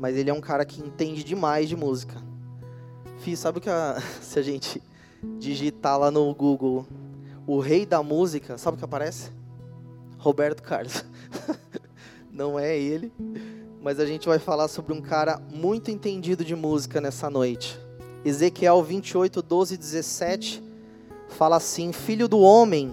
[0.00, 2.20] mas ele é um cara que entende demais de música.
[3.20, 4.82] Fih, sabe o que a, se a gente
[5.38, 6.84] digitar lá no Google
[7.46, 9.30] o rei da música, sabe o que aparece?
[10.18, 11.04] Roberto Carlos.
[12.32, 13.12] Não é ele,
[13.82, 17.78] mas a gente vai falar sobre um cara muito entendido de música nessa noite.
[18.24, 20.62] Ezequiel 28, 12 e 17
[21.28, 22.92] fala assim: Filho do homem,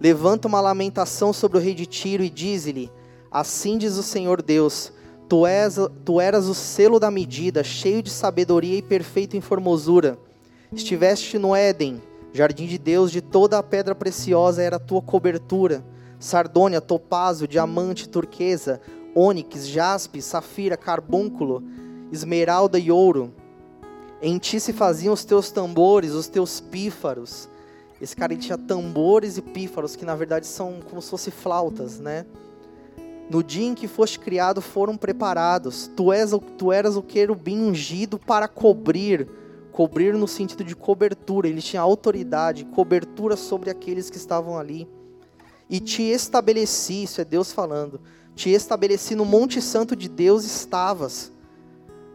[0.00, 2.90] levanta uma lamentação sobre o rei de Tiro e diz-lhe:
[3.30, 4.92] Assim diz o Senhor Deus
[5.28, 10.18] Tu, és, tu eras o selo da medida, cheio de sabedoria e perfeito em formosura.
[10.72, 15.84] Estiveste no Éden, jardim de Deus, de toda a pedra preciosa era a tua cobertura.
[16.18, 18.80] Sardônia, topázio, diamante, turquesa,
[19.14, 21.62] ônix, jaspe, safira, carbúnculo,
[22.10, 23.32] esmeralda e ouro.
[24.20, 27.48] Em ti se faziam os teus tambores, os teus pífaros.
[28.00, 32.26] Esse cara tinha tambores e pífaros, que na verdade são como se fossem flautas, né?
[33.30, 35.90] No dia em que foste criado foram preparados.
[35.96, 39.28] Tu, és, tu eras o querubim ungido para cobrir.
[39.72, 41.48] Cobrir no sentido de cobertura.
[41.48, 44.86] Ele tinha autoridade, cobertura sobre aqueles que estavam ali.
[45.70, 48.00] E te estabeleci, isso é Deus falando.
[48.34, 51.30] Te estabeleci no Monte Santo de Deus estavas.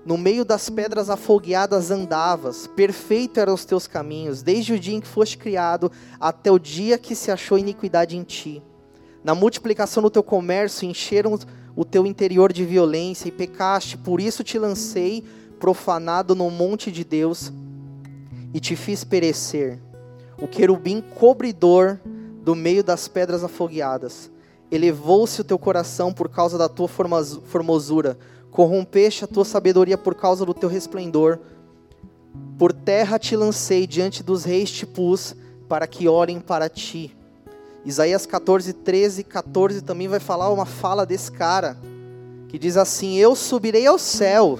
[0.05, 5.01] No meio das pedras afogueadas andavas, perfeito eram os teus caminhos, desde o dia em
[5.01, 8.61] que foste criado até o dia que se achou iniquidade em ti.
[9.23, 11.37] Na multiplicação do teu comércio encheram
[11.75, 15.23] o teu interior de violência e pecaste, por isso te lancei
[15.59, 17.51] profanado no monte de Deus
[18.53, 19.79] e te fiz perecer.
[20.37, 21.99] O querubim cobridor
[22.43, 24.31] do meio das pedras afogueadas.
[24.71, 28.17] Elevou-se o teu coração por causa da tua formosura,
[28.51, 31.39] corrompeste a tua sabedoria por causa do teu resplendor.
[32.57, 35.35] Por terra te lancei, diante dos reis te pus,
[35.67, 37.15] para que olhem para ti.
[37.85, 41.77] Isaías 14, 13 14 também vai falar uma fala desse cara,
[42.47, 44.59] que diz assim: Eu subirei ao céu,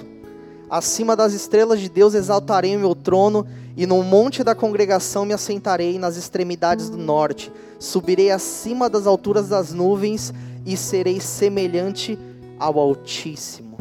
[0.69, 3.47] Acima das estrelas de Deus exaltarei o meu trono,
[3.79, 7.49] e no monte da congregação me assentarei nas extremidades do norte.
[7.79, 10.33] Subirei acima das alturas das nuvens
[10.65, 12.19] e serei semelhante
[12.59, 13.77] ao Altíssimo.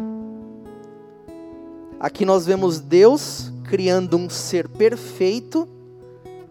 [1.98, 5.68] Aqui nós vemos Deus criando um ser perfeito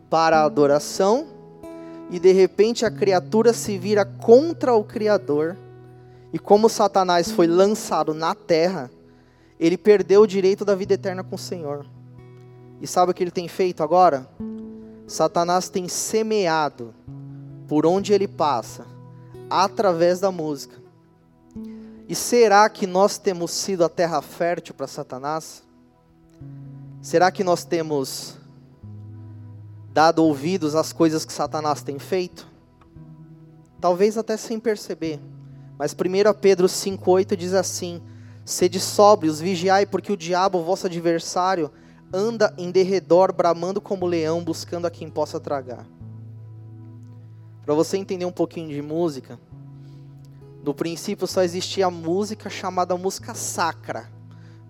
[0.09, 1.27] para a adoração,
[2.11, 5.55] e de repente a criatura se vira contra o Criador,
[6.33, 8.91] e como Satanás foi lançado na terra,
[9.57, 11.85] ele perdeu o direito da vida eterna com o Senhor.
[12.81, 14.29] E sabe o que ele tem feito agora?
[15.07, 16.93] Satanás tem semeado
[17.67, 18.85] por onde ele passa,
[19.49, 20.75] através da música.
[22.07, 25.63] E será que nós temos sido a terra fértil para Satanás?
[27.01, 28.37] Será que nós temos
[29.91, 32.47] dado ouvidos às coisas que Satanás tem feito?
[33.79, 35.19] Talvez até sem perceber.
[35.77, 38.01] Mas 1 Pedro 5,8 diz assim:
[38.45, 41.71] Sede sóbrios, vigiai, porque o diabo, vosso adversário,
[42.13, 45.85] anda em derredor, bramando como leão, buscando a quem possa tragar.
[47.65, 49.39] Para você entender um pouquinho de música,
[50.63, 54.09] no princípio só existia música chamada música sacra.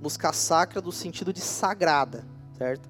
[0.01, 2.23] Música sacra do sentido de sagrada,
[2.57, 2.89] certo?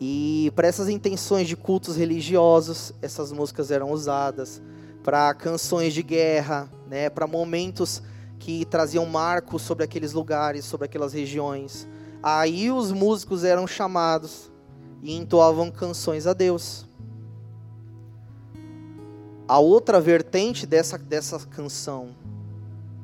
[0.00, 4.60] E para essas intenções de cultos religiosos, essas músicas eram usadas
[5.02, 8.02] para canções de guerra, né, para momentos
[8.38, 11.86] que traziam marcos sobre aqueles lugares, sobre aquelas regiões.
[12.26, 14.50] Aí os músicos eram chamados
[15.02, 16.86] e entoavam canções a Deus.
[19.46, 22.16] A outra vertente dessa, dessa canção,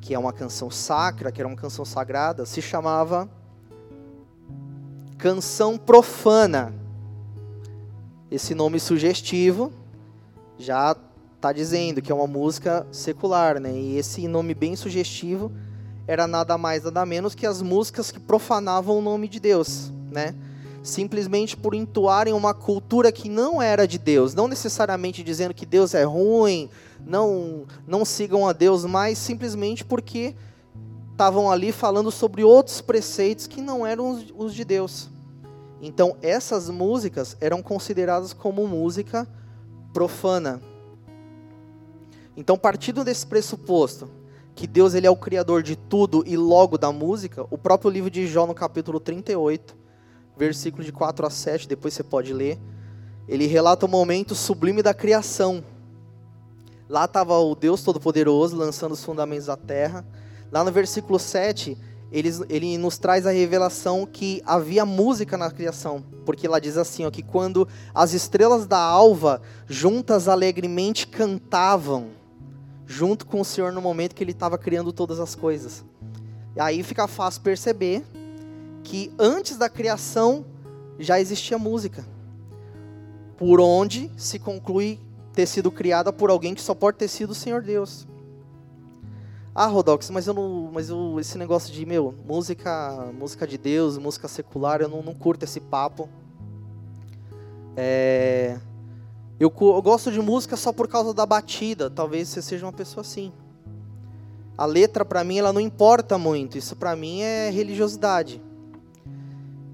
[0.01, 3.29] que é uma canção sacra, que era uma canção sagrada, se chamava
[5.19, 6.73] canção profana.
[8.31, 9.71] Esse nome sugestivo
[10.57, 10.97] já
[11.35, 13.71] está dizendo que é uma música secular, né?
[13.71, 15.51] E esse nome bem sugestivo
[16.07, 20.35] era nada mais nada menos que as músicas que profanavam o nome de Deus, né?
[20.83, 25.93] Simplesmente por entoarem uma cultura que não era de Deus, não necessariamente dizendo que Deus
[25.93, 26.69] é ruim,
[27.05, 30.35] não não sigam a Deus, mas simplesmente porque
[31.11, 35.09] estavam ali falando sobre outros preceitos que não eram os, de Deus.
[35.81, 39.27] Então essas músicas eram consideradas como música
[39.93, 40.61] profana,
[42.35, 44.09] então, partindo desse pressuposto
[44.55, 48.09] que Deus ele é o criador de tudo e logo da música, o próprio livro
[48.09, 49.75] de Jó no capítulo 38,
[50.37, 52.59] versículo de 4 a 7, depois você pode ler,
[53.27, 55.63] ele relata o momento sublime da criação.
[56.89, 60.05] Lá estava o Deus Todo-Poderoso lançando os fundamentos da terra.
[60.51, 61.77] Lá no versículo 7,
[62.11, 67.05] ele, ele nos traz a revelação que havia música na criação, porque lá diz assim,
[67.05, 72.09] ó, que quando as estrelas da alva juntas alegremente cantavam,
[72.91, 75.85] junto com o Senhor no momento que ele estava criando todas as coisas.
[76.55, 78.03] E aí fica fácil perceber
[78.83, 80.45] que antes da criação
[80.99, 82.05] já existia música,
[83.37, 84.99] por onde se conclui
[85.33, 88.05] ter sido criada por alguém que só pode ter sido o Senhor Deus.
[89.55, 93.97] Ah, Rodox, mas eu não, mas eu, esse negócio de meu música, música de Deus,
[93.97, 96.09] música secular, eu não, não curto esse papo.
[97.75, 98.30] É,
[99.43, 101.89] eu, eu gosto de música só por causa da batida.
[101.89, 103.31] Talvez você seja uma pessoa assim.
[104.55, 106.59] A letra para mim ela não importa muito.
[106.59, 108.39] Isso para mim é religiosidade.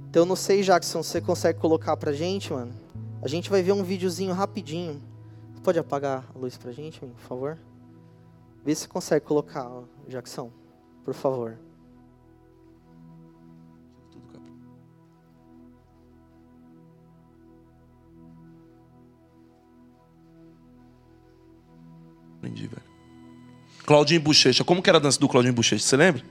[0.10, 2.74] Então não sei, Jackson, você consegue colocar pra gente, mano?
[3.22, 5.02] A gente vai ver um videozinho rapidinho.
[5.54, 7.58] Você pode apagar a luz pra gente, por favor?
[8.64, 9.70] Vê se consegue colocar,
[10.08, 10.50] Jackson,
[11.04, 11.58] por favor.
[22.48, 22.82] Entendi, velho.
[23.86, 24.64] Claudinho Bochecha.
[24.64, 25.84] Como que era a dança do Claudinho Bochecha?
[25.84, 26.24] Você lembra?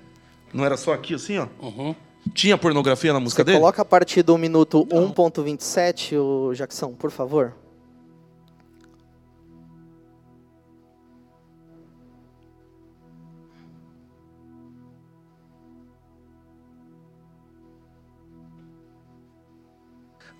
[0.52, 1.46] Não era só aqui assim, ó?
[1.61, 1.94] Uhum.
[2.35, 3.59] Tinha pornografia na música Você dele?
[3.59, 7.55] coloca a partir do minuto 1.27, o Jackson, por favor.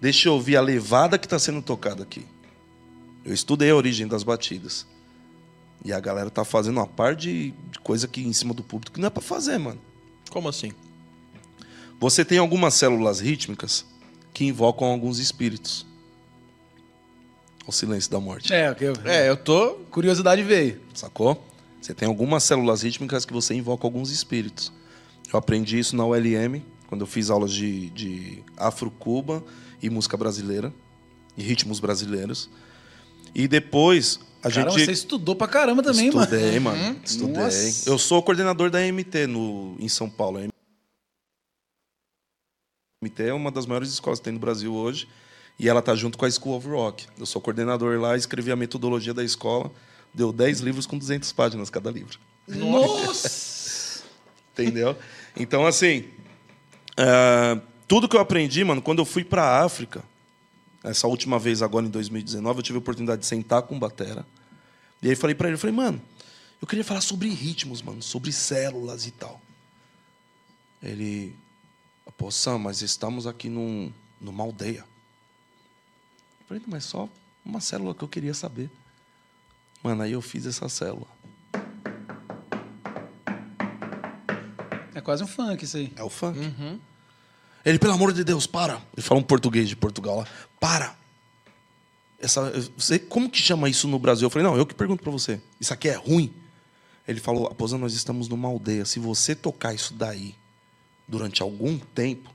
[0.01, 2.27] Deixa eu ouvir a levada que está sendo tocada aqui.
[3.25, 4.87] Eu estudei a origem das batidas.
[5.85, 8.93] E a galera tá fazendo uma par de, de coisa aqui em cima do púlpito
[8.93, 9.81] que não é para fazer, mano.
[10.31, 10.73] Como assim?
[11.99, 13.85] Você tem algumas células rítmicas
[14.35, 15.87] que invocam alguns espíritos.
[17.67, 18.53] O silêncio da morte.
[18.53, 19.75] É, eu, é, eu tô.
[19.91, 20.81] Curiosidade veio.
[20.95, 21.43] Sacou?
[21.81, 24.73] Você tem algumas células rítmicas que você invoca alguns espíritos.
[25.33, 29.43] Eu aprendi isso na ULM, quando eu fiz aulas de, de afro-cuba
[29.83, 30.73] e música brasileira,
[31.37, 32.51] e ritmos brasileiros.
[33.35, 34.85] E depois a Cara, gente.
[34.85, 36.23] você estudou pra caramba também, mano.
[36.23, 37.01] Estudei, mano.
[37.05, 37.35] Estudei.
[37.35, 37.91] Nossa.
[37.91, 40.39] Eu sou coordenador da MT no, em São Paulo.
[43.03, 45.09] MT é uma das maiores escolas que tem no Brasil hoje.
[45.59, 47.07] E ela tá junto com a School of Rock.
[47.19, 49.73] Eu sou coordenador lá, escrevi a metodologia da escola.
[50.15, 52.19] Deu 10 livros com 200 páginas cada livro.
[52.47, 54.05] Nossa!
[54.55, 54.97] Entendeu?
[55.37, 56.05] Então, assim,
[57.01, 60.05] uh, tudo que eu aprendi, mano, quando eu fui para a África,
[60.85, 64.25] essa última vez agora em 2019, eu tive a oportunidade de sentar com o Batera.
[65.03, 66.01] E aí falei para ele, eu falei, mano,
[66.61, 69.41] eu queria falar sobre ritmos, mano, sobre células e tal.
[70.83, 71.37] Ele,
[72.17, 74.85] pô, Sam, mas estamos aqui num, numa aldeia.
[76.41, 77.09] Eu falei, mas só
[77.45, 78.71] uma célula que eu queria saber.
[79.83, 81.07] Mano, aí eu fiz essa célula.
[84.95, 85.93] É quase um funk isso aí.
[85.95, 86.39] É o funk.
[86.39, 86.81] Uhum.
[87.65, 88.81] Ele, pelo amor de Deus, para.
[88.97, 90.27] Ele fala um português de Portugal lá.
[90.59, 90.97] Para.
[92.19, 94.27] Essa, você, como que chama isso no Brasil?
[94.27, 95.41] Eu falei, não, eu que pergunto para você.
[95.61, 96.33] Isso aqui é ruim?
[97.07, 98.85] Ele falou, Aposan, nós estamos numa aldeia.
[98.85, 100.35] Se você tocar isso daí
[101.07, 102.35] durante algum tempo,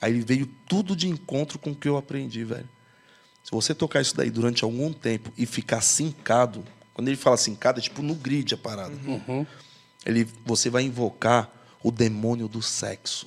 [0.00, 2.68] aí ele veio tudo de encontro com o que eu aprendi, velho.
[3.42, 6.62] Se você tocar isso daí durante algum tempo e ficar sincado,
[6.94, 8.94] quando ele fala sincado, é tipo no grid a parada.
[9.06, 9.46] Uhum.
[10.04, 11.50] Ele, você vai invocar
[11.82, 13.26] o demônio do sexo.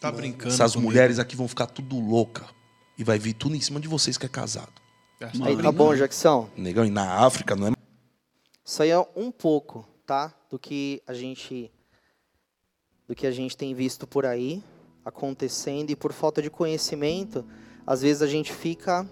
[0.00, 0.54] Tá brincando.
[0.54, 0.90] Essas comigo.
[0.90, 2.46] mulheres aqui vão ficar tudo louca.
[2.98, 4.72] E vai vir tudo em cima de vocês que é casado.
[5.42, 6.48] Aí tá bom, Jackson.
[6.56, 7.72] Negão, e na África não é
[8.64, 10.32] Isso aí é um pouco, tá?
[10.50, 11.70] Do que a gente
[13.06, 14.62] do que a gente tem visto por aí
[15.02, 17.44] acontecendo e por falta de conhecimento,
[17.86, 19.08] às vezes a gente fica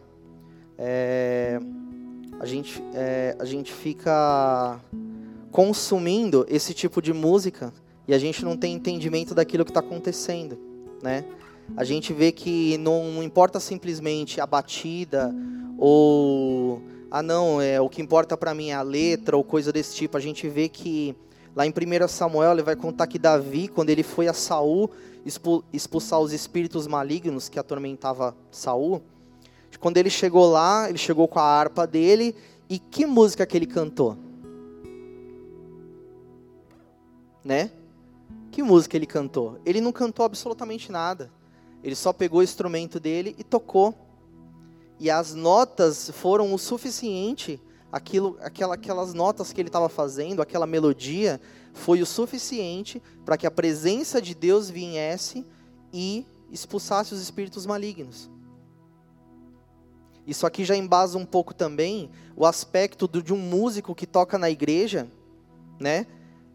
[0.78, 1.58] é,
[2.38, 4.78] a gente é, a gente fica
[5.50, 7.72] consumindo esse tipo de música
[8.06, 10.58] e a gente não tem entendimento daquilo que está acontecendo,
[11.02, 11.24] né?
[11.74, 15.34] A gente vê que não, não importa simplesmente a batida
[15.78, 19.94] ou ah não, é o que importa para mim é a letra ou coisa desse
[19.94, 20.16] tipo.
[20.16, 21.14] A gente vê que
[21.54, 24.90] lá em 1 Samuel ele vai contar que Davi, quando ele foi a Saul
[25.72, 29.02] expulsar os espíritos malignos que atormentava Saul,
[29.80, 32.34] quando ele chegou lá, ele chegou com a harpa dele
[32.68, 34.16] e que música que ele cantou?
[37.44, 37.70] Né?
[38.50, 39.58] Que música ele cantou?
[39.64, 41.30] Ele não cantou absolutamente nada.
[41.86, 43.94] Ele só pegou o instrumento dele e tocou.
[44.98, 47.62] E as notas foram o suficiente,
[47.92, 51.40] aquilo, aquela, aquelas notas que ele estava fazendo, aquela melodia,
[51.72, 55.46] foi o suficiente para que a presença de Deus viesse
[55.92, 58.28] e expulsasse os espíritos malignos.
[60.26, 64.36] Isso aqui já embasa um pouco também o aspecto do, de um músico que toca
[64.36, 65.06] na igreja,
[65.78, 66.04] né?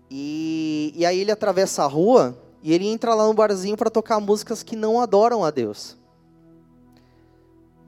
[0.10, 4.20] E, e aí ele atravessa a rua e ele entra lá no barzinho para tocar
[4.20, 5.97] músicas que não adoram a Deus.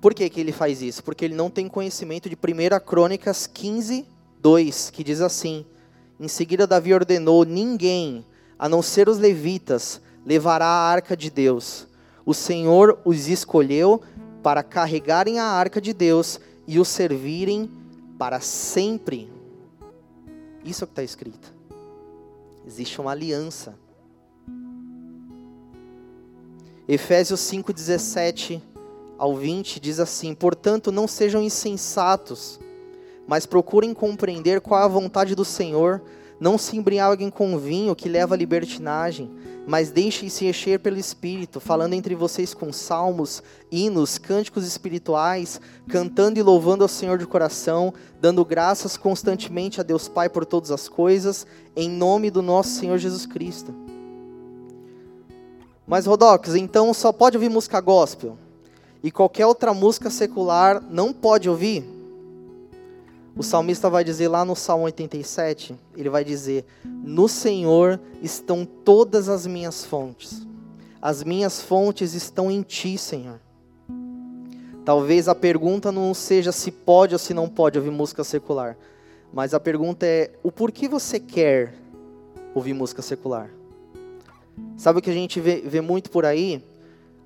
[0.01, 1.03] Por que, que ele faz isso?
[1.03, 4.05] Porque ele não tem conhecimento de 1 Crônicas 15,
[4.41, 5.65] 2, que diz assim:
[6.19, 8.25] Em seguida, Davi ordenou: Ninguém,
[8.59, 11.87] a não ser os levitas, levará a arca de Deus.
[12.25, 14.01] O Senhor os escolheu
[14.41, 17.71] para carregarem a arca de Deus e o servirem
[18.17, 19.31] para sempre.
[20.65, 21.53] Isso é o que está escrito.
[22.65, 23.75] Existe uma aliança.
[26.87, 28.61] Efésios 5, 17
[29.17, 32.59] ao 20 diz assim: Portanto, não sejam insensatos,
[33.25, 36.01] mas procurem compreender qual é a vontade do Senhor.
[36.39, 39.31] Não se embriaguem com vinho que leva à libertinagem,
[39.65, 46.43] mas deixem-se encher pelo Espírito, falando entre vocês com salmos, hinos, cânticos espirituais, cantando e
[46.43, 51.47] louvando ao Senhor de coração, dando graças constantemente a Deus Pai por todas as coisas,
[51.77, 53.92] em nome do nosso Senhor Jesus Cristo.
[55.85, 58.37] Mas, Rodox, então só pode ouvir música gospel?
[59.03, 61.83] E qualquer outra música secular não pode ouvir?
[63.35, 69.27] O salmista vai dizer lá no Salmo 87, ele vai dizer: No Senhor estão todas
[69.27, 70.47] as minhas fontes.
[71.01, 73.41] As minhas fontes estão em ti, Senhor.
[74.85, 78.77] Talvez a pergunta não seja se pode ou se não pode ouvir música secular,
[79.33, 81.73] mas a pergunta é: o porquê você quer
[82.53, 83.49] ouvir música secular?
[84.77, 86.63] Sabe o que a gente vê, vê muito por aí?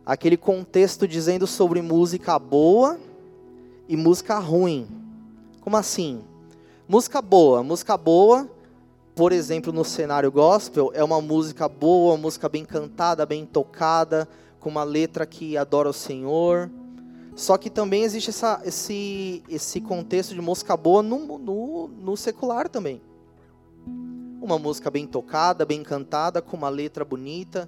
[0.05, 2.99] Aquele contexto dizendo sobre música boa
[3.87, 4.87] e música ruim.
[5.61, 6.21] Como assim?
[6.87, 7.63] Música boa.
[7.63, 8.49] Música boa,
[9.15, 14.27] por exemplo, no cenário gospel, é uma música boa, uma música bem cantada, bem tocada,
[14.59, 16.69] com uma letra que adora o Senhor.
[17.35, 22.69] Só que também existe essa, esse, esse contexto de música boa no, no, no secular
[22.69, 23.01] também.
[24.41, 27.67] Uma música bem tocada, bem cantada, com uma letra bonita,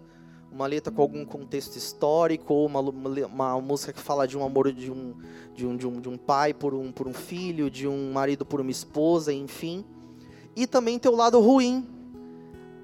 [0.52, 4.72] uma letra com algum contexto histórico, ou uma, uma, música que fala de um amor
[4.72, 5.16] de um,
[5.56, 8.46] de um, de um, de um pai por um, por um filho, de um marido
[8.46, 9.84] por uma esposa, enfim.
[10.56, 11.88] E também tem o lado ruim.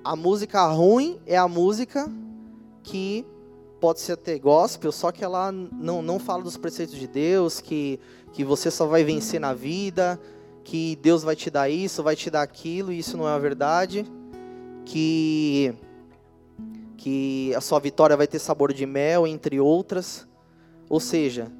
[0.03, 2.11] A música ruim é a música
[2.83, 3.25] que
[3.79, 7.99] pode ser até gospel, só que ela não, não fala dos preceitos de Deus, que,
[8.33, 10.19] que você só vai vencer na vida,
[10.65, 13.37] que Deus vai te dar isso, vai te dar aquilo, e isso não é a
[13.37, 14.03] verdade.
[14.83, 15.73] Que,
[16.97, 20.27] que a sua vitória vai ter sabor de mel, entre outras.
[20.89, 21.51] Ou seja,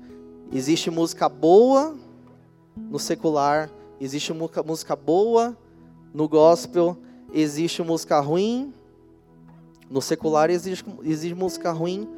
[0.52, 1.96] existe música boa
[2.76, 3.70] no secular,
[4.02, 5.56] existe música boa
[6.12, 6.98] no gospel,
[7.32, 8.74] existe música ruim
[9.88, 12.10] no secular, existe, existe música ruim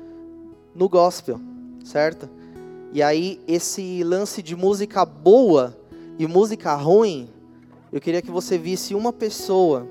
[0.74, 1.40] no gospel,
[1.84, 2.30] certo?
[2.94, 5.78] E aí, esse lance de música boa
[6.20, 7.30] e música ruim,
[7.92, 9.88] eu queria que você visse uma pessoa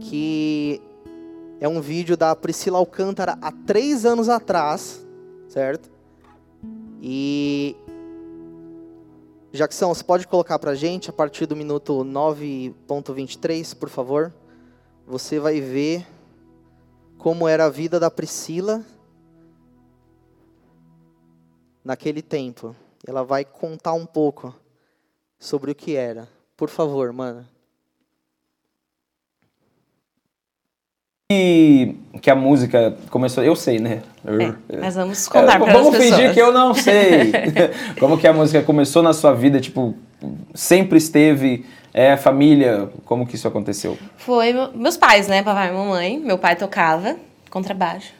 [0.00, 0.80] que
[1.60, 5.04] é um vídeo da Priscila Alcântara há três anos atrás,
[5.48, 5.90] certo?
[7.02, 7.76] E
[9.52, 14.32] Jackson, você pode colocar para gente a partir do minuto 9.23, por favor?
[15.06, 16.06] Você vai ver
[17.18, 18.84] como era a vida da Priscila
[21.84, 22.76] naquele tempo.
[23.06, 24.54] Ela vai contar um pouco
[25.38, 26.28] sobre o que era.
[26.56, 27.46] Por favor, mano.
[31.30, 34.02] E que a música começou, eu sei, né?
[34.24, 37.32] É, mas vamos contar é, para Vamos fingir que eu não sei.
[37.98, 39.94] como que a música começou na sua vida, tipo,
[40.54, 43.98] sempre esteve, é, família, como que isso aconteceu?
[44.16, 46.18] Foi meus pais, né, papai e mamãe.
[46.18, 47.16] Meu pai tocava
[47.50, 48.12] contrabaixo.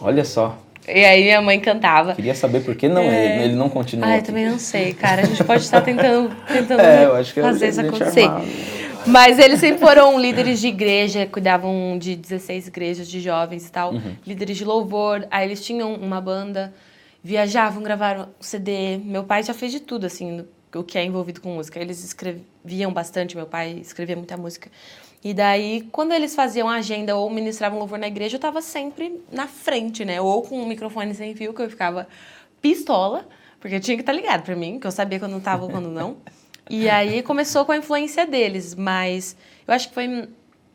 [0.00, 0.56] Olha só.
[0.92, 2.14] E aí minha mãe cantava.
[2.14, 3.36] Queria saber por que não é...
[3.36, 4.06] ele, ele não continua.
[4.06, 5.22] Ah, eu também não sei, cara.
[5.22, 8.28] A gente pode estar tentando, tentando é, fazer isso acontecer.
[9.06, 13.94] Mas eles sempre foram líderes de igreja, cuidavam de 16 igrejas de jovens e tal,
[13.94, 14.14] uhum.
[14.26, 15.26] líderes de louvor.
[15.30, 16.72] Aí eles tinham uma banda,
[17.22, 18.98] viajavam, gravaram CD.
[18.98, 21.80] Meu pai já fez de tudo, assim, o que é envolvido com música.
[21.80, 24.70] Eles escreviam bastante, meu pai escrevia muita música.
[25.22, 29.46] E daí, quando eles faziam agenda ou ministravam louvor na igreja, eu estava sempre na
[29.46, 30.20] frente, né?
[30.20, 32.08] Ou com um microfone sem fio, que eu ficava
[32.62, 33.28] pistola,
[33.60, 35.70] porque eu tinha que estar tá ligado para mim, que eu sabia quando estava ou
[35.70, 36.16] quando não.
[36.70, 40.28] E aí começou com a influência deles, mas eu acho que foi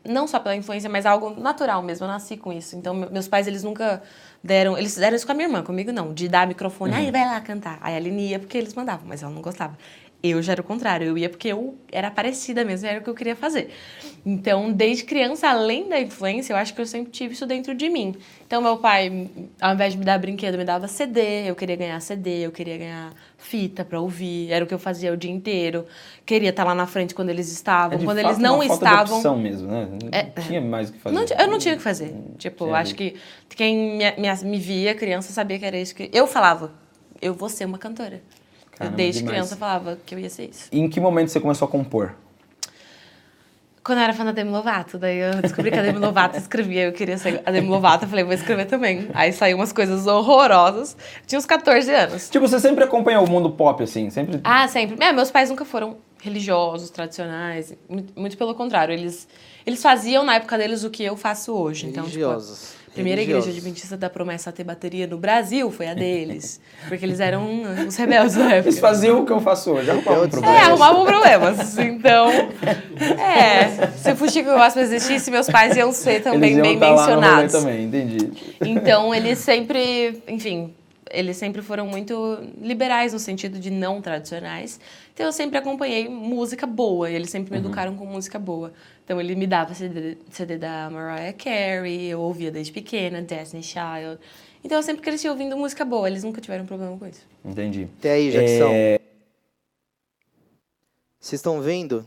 [0.08, 2.04] não só pela influência, mas algo natural mesmo.
[2.04, 2.76] Eu nasci com isso.
[2.76, 4.02] Então, meus pais, eles nunca
[4.42, 4.78] deram.
[4.78, 6.12] Eles fizeram isso com a minha irmã, comigo não.
[6.12, 6.98] De dar microfone, uhum.
[6.98, 7.78] aí vai lá cantar.
[7.80, 9.76] Aí a Aline ia porque eles mandavam, mas ela não gostava.
[10.22, 13.08] Eu já era o contrário, eu ia porque eu era parecida mesmo, era o que
[13.08, 13.70] eu queria fazer.
[14.24, 17.88] Então, desde criança, além da influência, eu acho que eu sempre tive isso dentro de
[17.88, 18.14] mim.
[18.44, 22.00] Então, meu pai, ao invés de me dar brinquedo, me dava CD, eu queria ganhar
[22.00, 25.86] CD, eu queria ganhar fita para ouvir, era o que eu fazia o dia inteiro.
[26.24, 28.88] Queria estar lá na frente quando eles estavam, é quando fato, eles não uma estavam.
[28.88, 29.88] Falta de opção mesmo, né?
[30.02, 31.14] Não é, tinha mais o que fazer.
[31.14, 32.14] Não, eu não tinha o que fazer.
[32.38, 33.14] Tipo, acho que
[33.50, 36.72] quem me, me, me via criança sabia que era isso que eu falava.
[37.22, 38.20] Eu vou ser uma cantora.
[38.76, 39.34] Caramba, Desde demais.
[39.34, 40.68] criança eu falava que eu ia ser isso.
[40.70, 42.14] E em que momento você começou a compor?
[43.82, 46.86] Quando eu era fã da Demi Lovato, daí eu descobri que a Demi Lovato escrevia,
[46.86, 49.08] eu queria ser a Demi Lovato, eu falei, vou escrever também.
[49.14, 50.96] Aí saiu umas coisas horrorosas.
[51.24, 52.28] Tinha uns 14 anos.
[52.28, 54.10] Tipo, você sempre acompanhou o mundo pop, assim?
[54.10, 54.40] Sempre...
[54.42, 54.96] Ah, sempre.
[55.02, 57.72] É, meus pais nunca foram religiosos, tradicionais.
[57.88, 59.28] Muito, muito pelo contrário, eles,
[59.64, 61.86] eles faziam na época deles o que eu faço hoje.
[61.86, 62.12] Religiosos.
[62.18, 66.60] Então, tipo, primeira igreja adventista da promessa a ter bateria no Brasil foi a deles.
[66.88, 68.68] Porque eles eram os rebeldes da época.
[68.68, 70.56] Eles faziam o que eu faço hoje, arrumavam problemas.
[70.56, 71.78] É, arrumavam problemas.
[71.78, 72.30] Então,
[73.20, 77.52] é, se o Fuxico Gospel existisse, meus pais iam ser também iam bem tá mencionados.
[77.52, 78.30] também, entendi.
[78.60, 80.74] Então, eles sempre, enfim,
[81.16, 84.78] eles sempre foram muito liberais no sentido de não tradicionais.
[85.14, 87.64] Então eu sempre acompanhei música boa, e eles sempre me uhum.
[87.64, 88.72] educaram com música boa.
[89.02, 94.18] Então ele me dava CD, CD da Mariah Carey, eu ouvia desde pequena, Destiny Child.
[94.62, 97.26] Então eu sempre cresci ouvindo música boa, eles nunca tiveram problema com isso.
[97.42, 97.88] Entendi.
[97.98, 98.70] Até aí, Jackson.
[98.72, 99.00] É...
[101.18, 102.04] Vocês estão vendo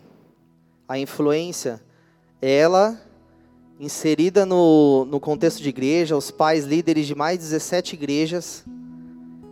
[0.88, 1.82] a influência?
[2.39, 3.01] Ela
[3.80, 8.66] inserida no, no contexto de igreja, os pais líderes de mais de 17 igrejas,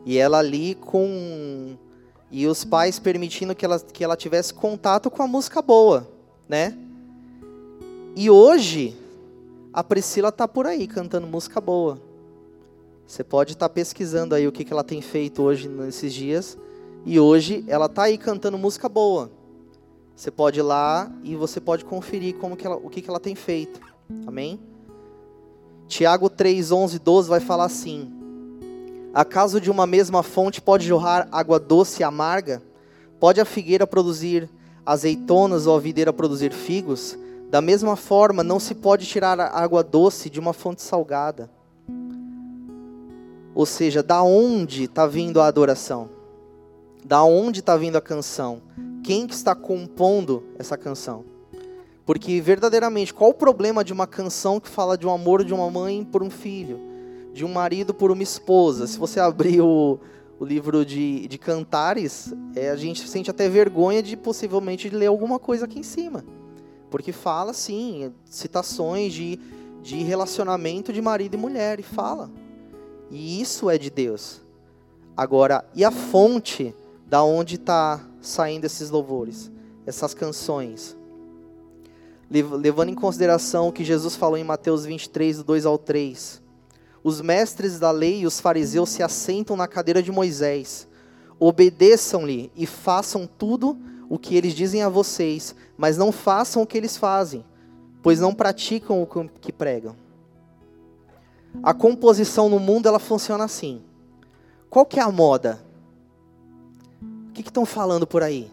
[0.08, 1.76] e ela ali com.
[2.32, 6.08] E os pais permitindo que ela, que ela tivesse contato com a música boa,
[6.48, 6.78] né?
[8.16, 8.96] E hoje,
[9.74, 12.02] a Priscila tá por aí cantando música boa.
[13.06, 16.58] Você pode estar tá pesquisando aí o que, que ela tem feito hoje nesses dias.
[17.06, 19.30] E hoje ela tá aí cantando música boa.
[20.16, 23.20] Você pode ir lá e você pode conferir como que ela, o que, que ela
[23.20, 23.82] tem feito.
[24.26, 24.58] Amém?
[25.86, 28.17] Tiago 3, 11, 12 vai falar assim:
[29.18, 32.62] Acaso de uma mesma fonte pode jorrar água doce e amarga?
[33.20, 34.48] Pode a figueira produzir
[34.86, 37.18] azeitonas ou a videira produzir figos?
[37.50, 41.50] Da mesma forma, não se pode tirar água doce de uma fonte salgada.
[43.56, 46.10] Ou seja, da onde está vindo a adoração?
[47.04, 48.62] Da onde está vindo a canção?
[49.04, 51.26] Quem que está compondo essa canção?
[52.06, 55.72] Porque verdadeiramente, qual o problema de uma canção que fala de um amor de uma
[55.72, 56.96] mãe por um filho,
[57.38, 58.88] de um marido por uma esposa?
[58.88, 60.00] Se você abrir o,
[60.40, 65.38] o livro de, de Cantares, é, a gente sente até vergonha de possivelmente ler alguma
[65.38, 66.26] coisa aqui em cima.
[66.90, 69.40] Porque fala, sim, citações de,
[69.84, 72.32] de relacionamento de marido e mulher, e fala.
[73.12, 74.42] E isso é de Deus.
[75.16, 76.74] Agora, e a fonte
[77.06, 79.52] da onde está saindo esses louvores,
[79.86, 80.98] essas canções?
[82.32, 86.47] Levando em consideração o que Jesus falou em Mateus 23, do 2 ao 3.
[87.08, 90.90] Os mestres da lei e os fariseus se assentam na cadeira de Moisés.
[91.40, 93.78] Obedeçam-lhe e façam tudo
[94.10, 97.46] o que eles dizem a vocês, mas não façam o que eles fazem,
[98.04, 99.08] pois não praticam o
[99.40, 99.96] que pregam.
[101.64, 103.82] A composição no mundo ela funciona assim.
[104.70, 105.64] Qual que é a moda?
[107.30, 108.52] O que estão falando por aí?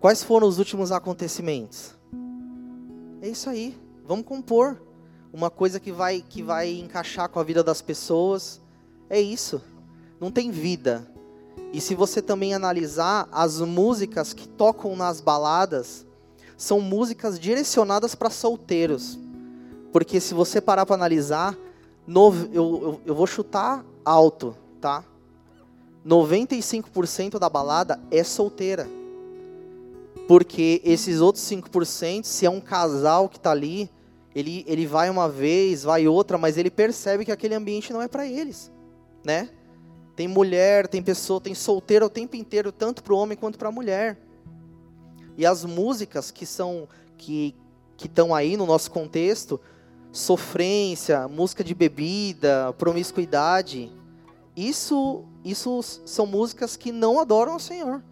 [0.00, 1.94] Quais foram os últimos acontecimentos?
[3.20, 3.78] É isso aí.
[4.04, 4.82] Vamos compor
[5.32, 8.60] uma coisa que vai que vai encaixar com a vida das pessoas.
[9.08, 9.62] É isso.
[10.20, 11.06] Não tem vida.
[11.72, 16.06] E se você também analisar as músicas que tocam nas baladas,
[16.56, 19.18] são músicas direcionadas para solteiros.
[19.90, 21.56] Porque se você parar para analisar,
[22.06, 25.04] no, eu, eu, eu vou chutar alto, tá?
[26.06, 28.88] 95% da balada é solteira.
[30.28, 33.90] Porque esses outros 5%, se é um casal que está ali,
[34.34, 38.08] ele, ele vai uma vez, vai outra, mas ele percebe que aquele ambiente não é
[38.08, 38.72] para eles,
[39.24, 39.50] né?
[40.16, 43.68] Tem mulher, tem pessoa, tem solteiro o tempo inteiro, tanto para o homem quanto para
[43.68, 44.18] a mulher.
[45.36, 47.54] E as músicas que são que
[47.96, 49.60] que estão aí no nosso contexto,
[50.10, 53.92] sofrência, música de bebida, promiscuidade,
[54.56, 58.02] isso isso são músicas que não adoram o Senhor.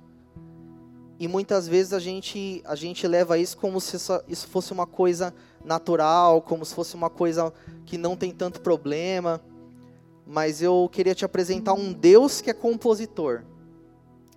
[1.21, 3.95] E muitas vezes a gente, a gente leva isso como se
[4.27, 7.53] isso fosse uma coisa natural, como se fosse uma coisa
[7.85, 9.39] que não tem tanto problema.
[10.27, 13.43] Mas eu queria te apresentar um Deus que é compositor.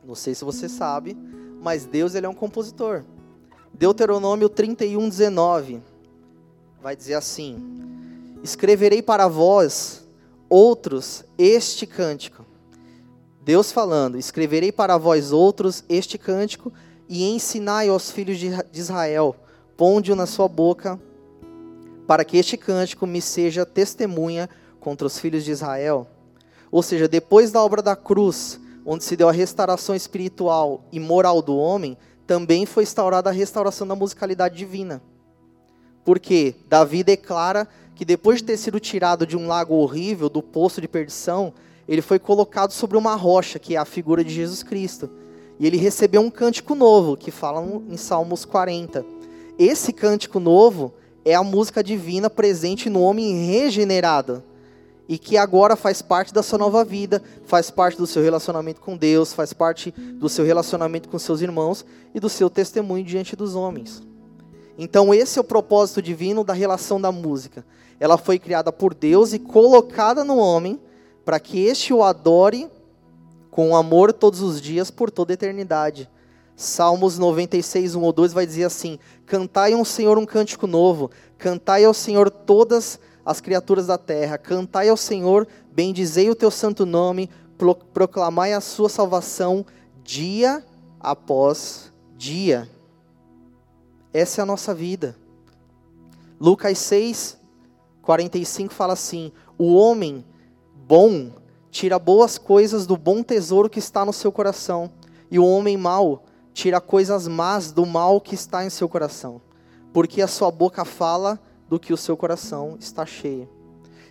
[0.04, 1.18] Não sei se você sabe,
[1.62, 3.06] mas Deus ele é um compositor.
[3.74, 5.82] Deuteronômio 31, 19
[6.82, 7.64] vai dizer assim:
[8.44, 10.06] Escreverei para vós
[10.50, 12.46] outros este cântico
[13.44, 16.72] Deus falando: Escreverei para vós outros este cântico
[17.10, 19.36] e ensinai aos filhos de Israel,
[19.76, 21.00] ponde-o na sua boca,
[22.08, 26.08] para que este cântico me seja testemunha contra os filhos de Israel.
[26.72, 31.42] Ou seja, depois da obra da cruz, onde se deu a restauração espiritual e moral
[31.42, 35.02] do homem, também foi instaurada a restauração da musicalidade divina.
[36.06, 40.82] Porque Davi declara que depois de ter sido tirado de um lago horrível, do poço
[40.82, 41.54] de perdição,
[41.88, 45.10] ele foi colocado sobre uma rocha, que é a figura de Jesus Cristo.
[45.60, 49.06] E ele recebeu um cântico novo, que fala em Salmos 40.
[49.58, 50.94] Esse cântico novo
[51.26, 54.44] é a música divina presente no homem regenerado.
[55.08, 58.96] E que agora faz parte da sua nova vida, faz parte do seu relacionamento com
[58.96, 63.54] Deus, faz parte do seu relacionamento com seus irmãos e do seu testemunho diante dos
[63.54, 64.02] homens.
[64.78, 67.66] Então, esse é o propósito divino da relação da música.
[68.00, 70.80] Ela foi criada por Deus e colocada no homem
[71.24, 72.70] para que este o adore
[73.50, 76.10] com amor todos os dias por toda a eternidade.
[76.56, 81.84] Salmos 96, 1 ou 2 vai dizer assim: Cantai ao Senhor um cântico novo, cantai
[81.84, 87.30] ao Senhor todas as criaturas da terra, cantai ao Senhor, bendizei o teu santo nome,
[87.94, 89.66] proclamai a sua salvação
[90.04, 90.64] dia
[91.00, 92.70] após dia.
[94.14, 95.16] Essa é a nossa vida.
[96.40, 97.38] Lucas 6,
[98.02, 100.24] 45 fala assim: O homem
[100.88, 101.32] bom
[101.72, 104.92] tira boas coisas do bom tesouro que está no seu coração,
[105.32, 106.24] e o homem mau
[106.54, 109.42] tira coisas más do mal que está em seu coração,
[109.92, 113.50] porque a sua boca fala do que o seu coração está cheio.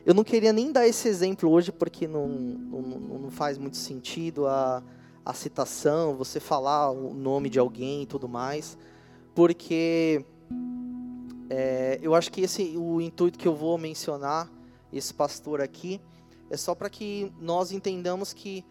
[0.05, 2.81] Eu não queria nem dar esse exemplo hoje, porque não, não,
[3.21, 4.83] não faz muito sentido a,
[5.25, 8.77] a citação, você falar o nome de alguém e tudo mais,
[9.33, 10.25] porque
[11.49, 14.51] é, eu acho que esse o intuito que eu vou mencionar,
[14.93, 16.01] esse pastor aqui,
[16.53, 18.63] é só para que nós entendamos que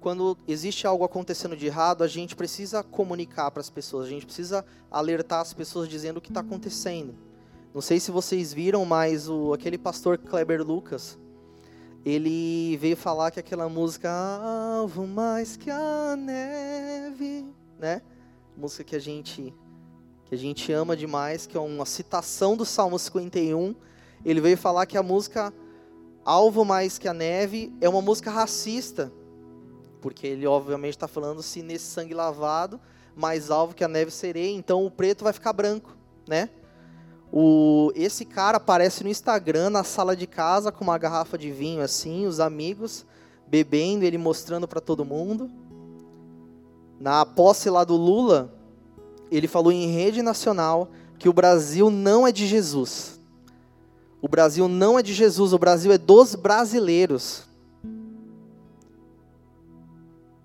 [0.00, 4.26] quando existe algo acontecendo de errado, a gente precisa comunicar para as pessoas, a gente
[4.26, 7.14] precisa alertar as pessoas dizendo o que está acontecendo.
[7.72, 11.18] Não sei se vocês viram, mas o, aquele pastor Kleber Lucas,
[12.04, 17.46] ele veio falar que aquela música Alvo mais que a neve,
[17.78, 18.02] né?
[18.54, 19.54] Música que a gente
[20.26, 23.74] que a gente ama demais, que é uma citação do Salmo 51.
[24.22, 25.52] Ele veio falar que a música
[26.24, 29.12] Alvo Mais Que a Neve é uma música racista,
[30.00, 32.80] porque ele obviamente está falando se nesse sangue lavado,
[33.14, 35.96] mais alvo que a neve serei, então o preto vai ficar branco,
[36.26, 36.50] né?
[37.32, 41.82] O, esse cara aparece no Instagram, na sala de casa, com uma garrafa de vinho
[41.82, 43.06] assim, os amigos
[43.46, 45.50] bebendo, ele mostrando para todo mundo.
[47.00, 48.52] Na posse lá do Lula,
[49.30, 53.18] ele falou em rede nacional que o Brasil não é de Jesus.
[54.22, 57.42] O Brasil não é de Jesus, o Brasil é dos brasileiros.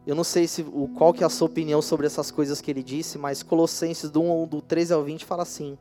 [0.03, 0.63] Eu não sei se
[0.97, 4.19] qual que é a sua opinião sobre essas coisas que ele disse, mas Colossenses do
[4.23, 5.77] 1, do 13 ao 20 fala assim: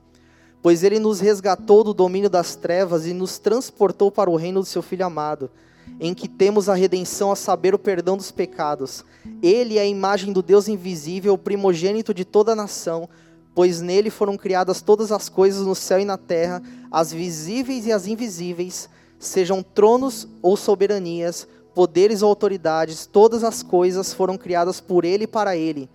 [0.60, 4.66] Pois ele nos resgatou do domínio das trevas e nos transportou para o reino do
[4.66, 5.50] seu Filho amado,
[5.98, 9.06] em que temos a redenção, a saber, o perdão dos pecados.
[9.42, 13.08] Ele é a imagem do Deus invisível, o primogênito de toda a nação,
[13.56, 17.92] pois nele foram criadas todas as coisas no céu e na terra, as visíveis e
[17.92, 18.86] as invisíveis,
[19.18, 25.26] sejam tronos ou soberanias poderes ou autoridades, todas as coisas foram criadas por ele e
[25.26, 25.88] para ele.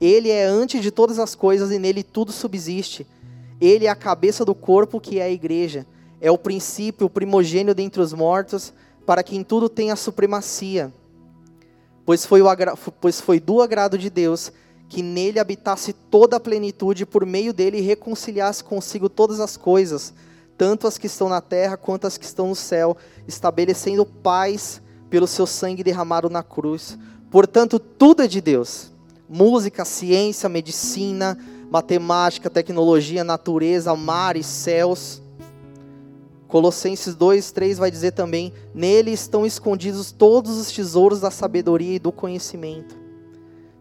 [0.00, 3.04] Ele é antes de todas as coisas e nele tudo subsiste.
[3.60, 5.84] Ele é a cabeça do corpo que é a igreja.
[6.20, 8.72] É o princípio, o primogênio dentre os mortos,
[9.04, 10.92] para que em tudo tenha supremacia.
[12.06, 12.48] Pois foi, o
[13.00, 14.52] pois foi do agrado de Deus
[14.88, 20.14] que nele habitasse toda a plenitude, por meio dele reconciliasse consigo todas as coisas,
[20.56, 24.80] tanto as que estão na terra quanto as que estão no céu, estabelecendo paz
[25.10, 26.98] pelo seu sangue derramado na cruz.
[27.30, 28.90] Portanto, tudo é de Deus:
[29.28, 31.38] música, ciência, medicina,
[31.70, 35.20] matemática, tecnologia, natureza, mar e céus.
[36.48, 41.98] Colossenses 2, 3 vai dizer também: Nele estão escondidos todos os tesouros da sabedoria e
[41.98, 43.07] do conhecimento.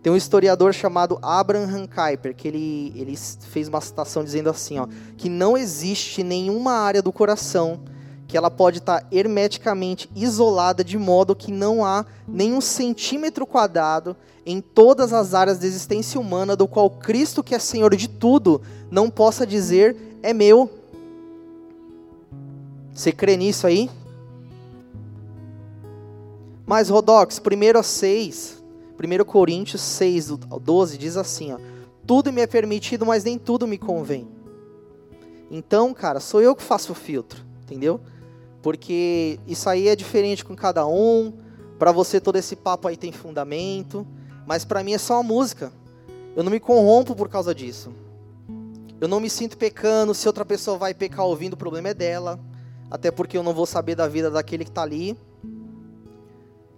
[0.07, 4.87] Tem um historiador chamado Abraham Kuyper, que ele, ele fez uma citação dizendo assim: ó,
[5.17, 7.81] que não existe nenhuma área do coração
[8.25, 14.61] que ela pode estar hermeticamente isolada de modo que não há nenhum centímetro quadrado em
[14.61, 19.09] todas as áreas da existência humana do qual Cristo, que é Senhor de tudo, não
[19.09, 19.93] possa dizer
[20.23, 20.71] é meu.
[22.93, 23.89] Você crê nisso aí?
[26.65, 28.56] Mas Rodox, 1 a 6,
[28.97, 30.29] 1 Coríntios 6,
[30.61, 31.59] 12, diz assim, ó,
[32.05, 34.27] tudo me é permitido, mas nem tudo me convém.
[35.51, 38.01] Então, cara, sou eu que faço o filtro, entendeu?
[38.67, 41.31] porque isso aí é diferente com cada um.
[41.79, 44.05] Para você todo esse papo aí tem fundamento,
[44.45, 45.71] mas para mim é só uma música.
[46.35, 47.93] Eu não me corrompo por causa disso.
[48.99, 50.13] Eu não me sinto pecando.
[50.13, 52.37] Se outra pessoa vai pecar ouvindo, o problema é dela.
[52.91, 55.17] Até porque eu não vou saber da vida daquele que está ali.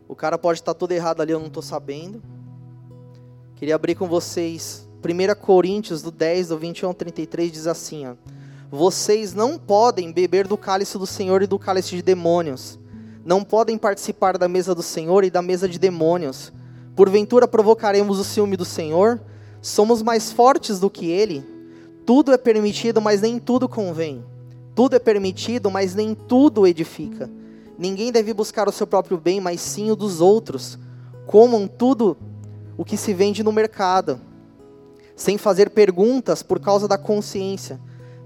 [0.10, 2.20] O cara pode estar todo errado ali, eu não estou sabendo.
[3.55, 8.16] Queria abrir com vocês 1 Coríntios, do 10, do 21 ao 33, diz assim: ó,
[8.72, 12.80] vocês não podem beber do cálice do Senhor e do cálice de demônios.
[13.24, 16.51] Não podem participar da mesa do Senhor e da mesa de demônios.
[16.95, 19.22] Porventura provocaremos o ciúme do Senhor?
[19.62, 21.45] Somos mais fortes do que ele?
[22.03, 24.26] Tudo é permitido, mas nem tudo convém.
[24.74, 27.30] Tudo é permitido, mas nem tudo edifica.
[27.80, 30.78] Ninguém deve buscar o seu próprio bem, mas sim o dos outros.
[31.26, 32.16] Comam tudo
[32.78, 34.22] o que se vende no mercado,
[35.16, 37.80] sem fazer perguntas por causa da consciência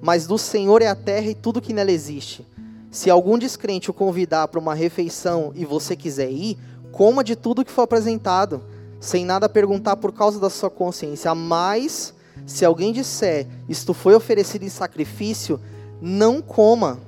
[0.04, 2.46] mas do Senhor é a terra e tudo que nela existe.
[2.92, 6.58] Se algum descrente o convidar para uma refeição e você quiser ir,
[6.92, 8.62] coma de tudo que for apresentado,
[9.00, 11.34] sem nada perguntar por causa da sua consciência.
[11.34, 12.14] Mas,
[12.46, 15.58] se alguém disser, isto foi oferecido em sacrifício,
[16.02, 17.00] não coma.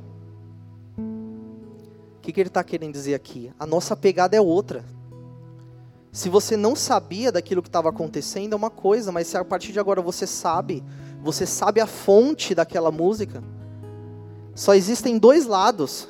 [2.25, 3.51] Que, que ele está querendo dizer aqui?
[3.59, 4.83] A nossa pegada é outra.
[6.11, 9.71] Se você não sabia daquilo que estava acontecendo, é uma coisa, mas se a partir
[9.71, 10.83] de agora você sabe,
[11.21, 13.43] você sabe a fonte daquela música,
[14.55, 16.07] só existem dois lados.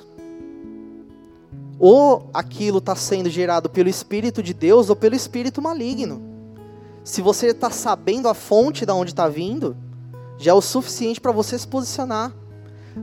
[1.77, 6.21] Ou aquilo está sendo gerado pelo Espírito de Deus ou pelo Espírito maligno.
[7.03, 9.75] Se você está sabendo a fonte da onde está vindo,
[10.37, 12.31] já é o suficiente para você se posicionar.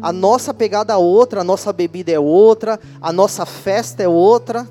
[0.00, 4.66] A nossa pegada é outra, a nossa bebida é outra, a nossa festa é outra,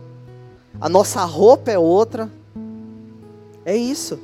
[0.80, 2.30] a nossa roupa é outra.
[3.66, 4.20] É isso.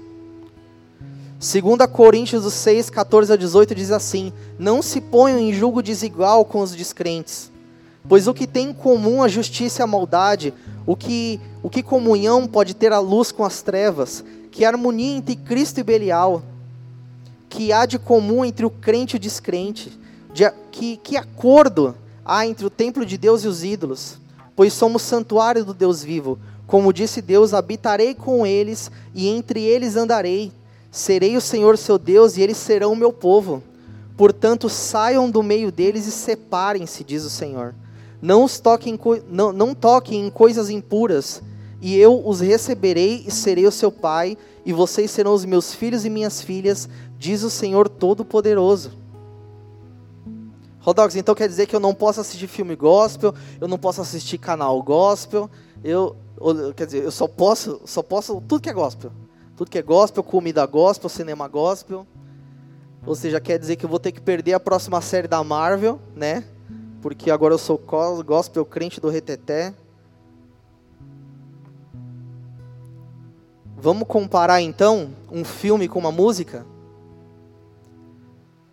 [1.39, 6.61] 2 Coríntios 6, 14 a 18 diz assim: Não se ponham em julgo desigual com
[6.61, 7.51] os descrentes,
[8.09, 10.51] pois o que tem em comum a justiça e a maldade,
[10.83, 15.35] o que, o que comunhão pode ter a luz com as trevas, que harmonia entre
[15.35, 16.41] Cristo e Belial,
[17.47, 19.91] que há de comum entre o crente e o descrente,
[20.37, 24.17] de, que, que acordo há entre o templo de Deus e os ídolos,
[24.55, 26.37] pois somos santuário do Deus vivo.
[26.67, 30.51] Como disse Deus, habitarei com eles e entre eles andarei
[30.91, 33.61] Serei o Senhor seu Deus e eles serão o meu povo.
[34.17, 37.75] Portanto, saiam do meio deles e separem-se, diz o Senhor.
[38.19, 41.41] Não, os toquem, não, não toquem em coisas impuras,
[41.79, 44.35] e eu os receberei e serei o seu pai,
[44.65, 48.91] e vocês serão os meus filhos e minhas filhas, diz o Senhor Todo-Poderoso.
[50.87, 54.37] Rodox, então quer dizer que eu não posso assistir filme gospel, eu não posso assistir
[54.37, 55.49] canal gospel,
[55.83, 56.15] eu,
[56.77, 59.11] quer dizer, eu só posso, só posso tudo que é gospel.
[59.57, 62.07] Tudo que é gospel, comida gospel, cinema gospel.
[63.05, 65.99] Ou seja, quer dizer que eu vou ter que perder a próxima série da Marvel,
[66.15, 66.45] né?
[67.01, 67.77] Porque agora eu sou
[68.25, 69.73] gospel crente do reteté.
[73.75, 76.65] Vamos comparar então um filme com uma música?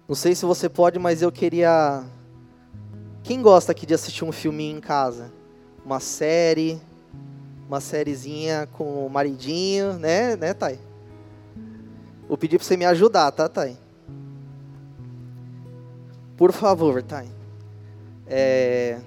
[0.07, 2.05] Não sei se você pode, mas eu queria.
[3.23, 5.33] Quem gosta aqui de assistir um filminho em casa?
[5.83, 6.79] Uma série,
[7.67, 10.79] uma sériezinha com o maridinho, né, né, Thay?
[12.29, 13.79] Vou pedir para você me ajudar, tá, Thay?
[16.37, 17.29] Por favor, Thay.
[18.27, 19.01] É...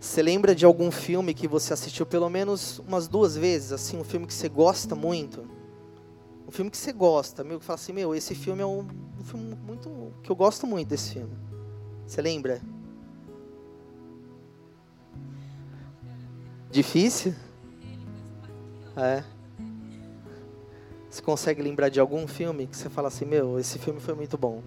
[0.00, 4.04] Você lembra de algum filme que você assistiu pelo menos umas duas vezes, assim, um
[4.04, 5.44] filme que você gosta muito?
[6.52, 8.86] Um filme que você gosta, meu, que fala assim, meu, esse filme é um,
[9.18, 11.34] um filme muito que eu gosto muito desse filme.
[12.06, 12.60] Você lembra?
[16.70, 17.34] Difícil?
[18.94, 19.24] É.
[21.08, 24.36] Você consegue lembrar de algum filme que você fala assim, meu, esse filme foi muito
[24.36, 24.62] bom?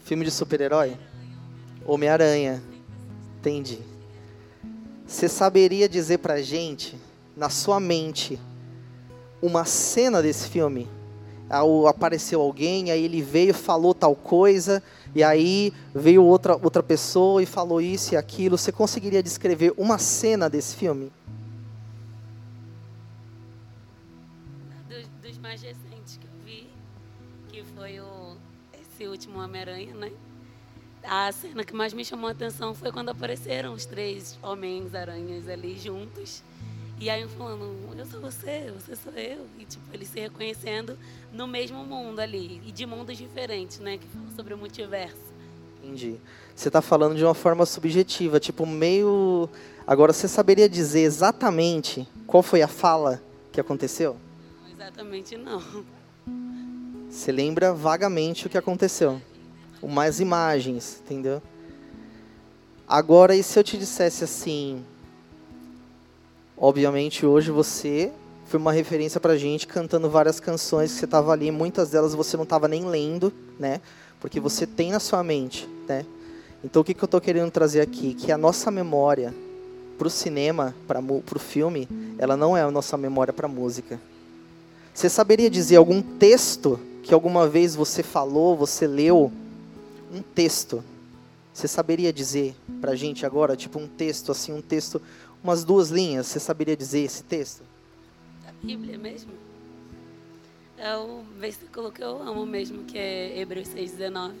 [0.00, 0.98] Filme de super-herói?
[1.86, 2.60] Homem-Aranha.
[3.38, 3.78] Entendi.
[5.06, 6.98] Você saberia dizer pra gente
[7.36, 8.38] na sua mente
[9.42, 10.88] uma cena desse filme?
[11.88, 14.82] Apareceu alguém, aí ele veio, falou tal coisa,
[15.14, 18.58] e aí veio outra, outra pessoa e falou isso e aquilo.
[18.58, 21.12] Você conseguiria descrever uma cena desse filme?
[25.22, 26.68] Dos, mais recentes que eu vi,
[27.48, 28.36] que foi o,
[28.80, 30.10] esse último Homem-Aranha, né?
[31.04, 35.78] A cena que mais me chamou a atenção foi quando apareceram os três Homens-Aranhas ali
[35.78, 36.42] juntos.
[37.04, 39.46] E aí um falando, eu sou você, você sou eu.
[39.58, 40.96] E tipo, eles se reconhecendo
[41.34, 42.62] no mesmo mundo ali.
[42.64, 43.98] E de mundos diferentes, né?
[43.98, 45.20] Que falam sobre o multiverso.
[45.82, 46.16] Entendi.
[46.56, 49.50] Você está falando de uma forma subjetiva, tipo, meio.
[49.86, 54.16] Agora, você saberia dizer exatamente qual foi a fala que aconteceu?
[54.62, 55.62] Não, exatamente não.
[57.10, 59.20] Você lembra vagamente o que aconteceu?
[59.82, 61.42] Umas imagens, entendeu?
[62.88, 64.82] Agora, e se eu te dissesse assim,
[66.66, 68.10] Obviamente, hoje você
[68.46, 72.38] foi uma referência pra gente cantando várias canções que você estava ali, muitas delas você
[72.38, 73.82] não estava nem lendo, né?
[74.18, 76.06] Porque você tem na sua mente, né?
[76.64, 78.14] Então o que, que eu estou querendo trazer aqui?
[78.14, 79.34] Que a nossa memória
[79.98, 81.86] para o cinema, para o filme,
[82.16, 84.00] ela não é a nossa memória para a música.
[84.94, 89.30] Você saberia dizer algum texto que alguma vez você falou, você leu?
[90.10, 90.82] Um texto.
[91.52, 95.00] Você saberia dizer para a gente agora, tipo um texto, assim, um texto
[95.44, 97.62] umas duas linhas, você saberia dizer esse texto?
[98.48, 99.32] A Bíblia mesmo?
[100.78, 104.32] É o versículo que eu amo mesmo, que é Hebreus 6,19,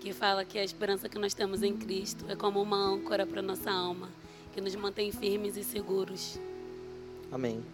[0.00, 3.40] que fala que a esperança que nós temos em Cristo é como uma âncora para
[3.40, 4.10] nossa alma,
[4.52, 6.38] que nos mantém firmes e seguros.
[7.32, 7.64] Amém.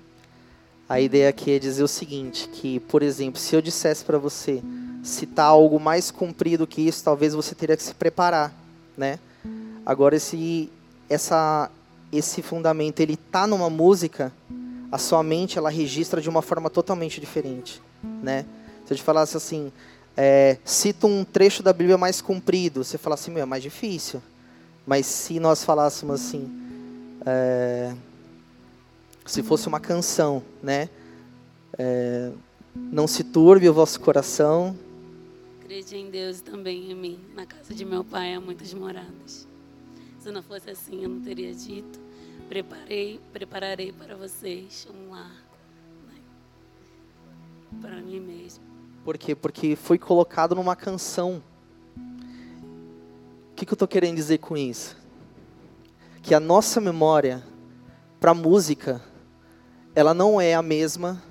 [0.88, 4.62] A ideia aqui é dizer o seguinte, que, por exemplo, se eu dissesse para você
[5.02, 8.54] citar algo mais comprido que isso, talvez você teria que se preparar,
[8.96, 9.18] né?
[9.84, 10.70] Agora, esse,
[11.08, 11.70] essa,
[12.12, 14.32] esse fundamento ele tá numa música,
[14.90, 17.80] a sua mente ela registra de uma forma totalmente diferente,
[18.22, 18.44] né?
[18.86, 19.72] Se eu te falasse assim,
[20.16, 24.20] é, cita um trecho da Bíblia mais comprido, você fala assim, meu, é mais difícil.
[24.86, 26.50] Mas se nós falássemos assim,
[27.24, 27.94] é,
[29.24, 30.88] se fosse uma canção, né?
[31.78, 32.32] É,
[32.74, 34.76] não se turbe o vosso coração.
[35.61, 37.20] Crede em Deus e também em mim.
[37.34, 39.46] Na casa de meu pai há muitas moradas.
[40.18, 41.99] Se não fosse assim, eu não teria dito.
[42.51, 45.30] Preparei, prepararei para vocês um lar.
[46.09, 46.20] Né?
[47.80, 48.64] Para mim mesmo.
[49.05, 49.36] Por quê?
[49.36, 51.40] Porque foi colocado numa canção.
[53.53, 54.96] O que, que eu estou querendo dizer com isso?
[56.22, 57.40] Que a nossa memória
[58.18, 59.01] para música,
[59.94, 61.22] ela não é a mesma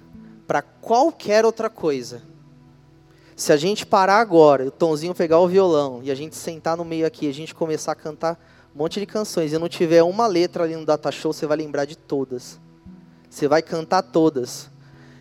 [0.48, 2.24] para qualquer outra coisa.
[3.36, 6.86] Se a gente parar agora, o Tomzinho pegar o violão e a gente sentar no
[6.86, 8.40] meio aqui, a gente começar a cantar
[8.74, 11.58] um monte de canções e não tiver uma letra ali no data show, você vai
[11.58, 12.60] lembrar de todas.
[13.30, 14.70] Você vai cantar todas.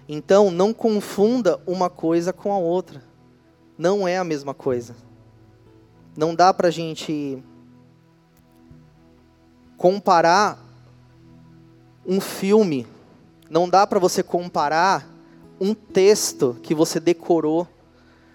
[0.09, 3.03] Então, não confunda uma coisa com a outra.
[3.77, 4.97] Não é a mesma coisa.
[6.17, 7.43] Não dá para a gente
[9.77, 10.59] comparar
[12.07, 12.87] um filme.
[13.51, 15.09] Não dá para você comparar
[15.61, 17.67] um texto que você decorou.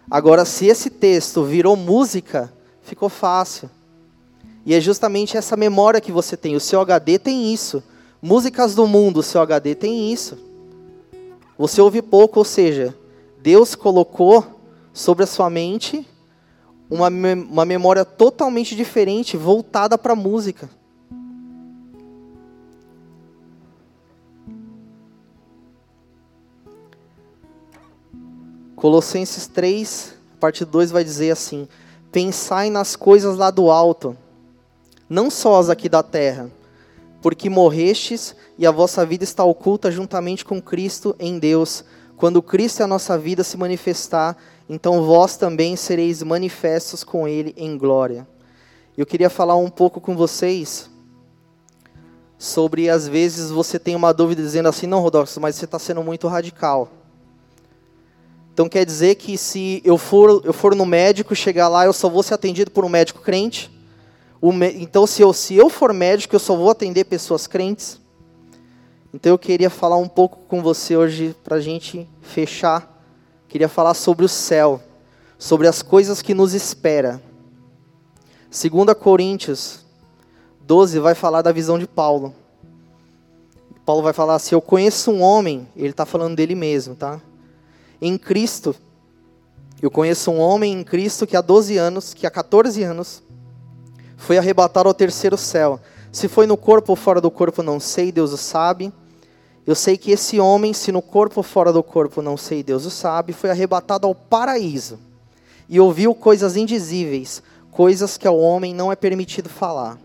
[0.09, 3.69] Agora, se esse texto virou música, ficou fácil.
[4.65, 6.55] E é justamente essa memória que você tem.
[6.55, 7.83] O seu HD tem isso.
[8.21, 10.37] Músicas do mundo, o seu HD tem isso.
[11.57, 12.95] Você ouve pouco, ou seja,
[13.41, 14.61] Deus colocou
[14.93, 16.07] sobre a sua mente
[16.89, 20.69] uma, uma memória totalmente diferente, voltada para a música.
[28.75, 31.67] Colossenses 3, parte 2 vai dizer assim:
[32.11, 34.17] Pensai nas coisas lá do alto,
[35.09, 36.49] não só as aqui da terra,
[37.21, 41.83] porque morrestes e a vossa vida está oculta juntamente com Cristo em Deus.
[42.17, 44.37] Quando Cristo é a nossa vida se manifestar,
[44.69, 48.27] então vós também sereis manifestos com Ele em glória.
[48.97, 50.89] Eu queria falar um pouco com vocês
[52.37, 56.03] sobre, às vezes, você tem uma dúvida dizendo assim, não, Rodolfo, mas você está sendo
[56.03, 56.91] muito radical.
[58.53, 62.07] Então quer dizer que se eu for, eu for no médico, chegar lá, eu só
[62.07, 63.71] vou ser atendido por um médico crente?
[64.75, 67.99] Então se eu, se eu for médico, eu só vou atender pessoas crentes?
[69.13, 72.91] Então eu queria falar um pouco com você hoje para a gente fechar.
[73.47, 74.81] Queria falar sobre o céu,
[75.37, 77.21] sobre as coisas que nos espera.
[78.49, 79.85] 2 Coríntios
[80.61, 82.33] 12 vai falar da visão de Paulo.
[83.85, 87.21] Paulo vai falar assim: Eu conheço um homem, ele está falando dele mesmo, tá?
[88.03, 88.75] em Cristo.
[89.81, 93.23] Eu conheço um homem em Cristo que há 12 anos, que há 14 anos,
[94.23, 95.79] foi arrebatado ao terceiro céu.
[96.11, 98.91] Se foi no corpo ou fora do corpo, não sei, Deus o sabe.
[99.67, 102.85] Eu sei que esse homem, se no corpo ou fora do corpo, não sei, Deus
[102.85, 104.99] o sabe, foi arrebatado ao paraíso
[105.67, 109.97] e ouviu coisas indizíveis, coisas que ao homem não é permitido falar.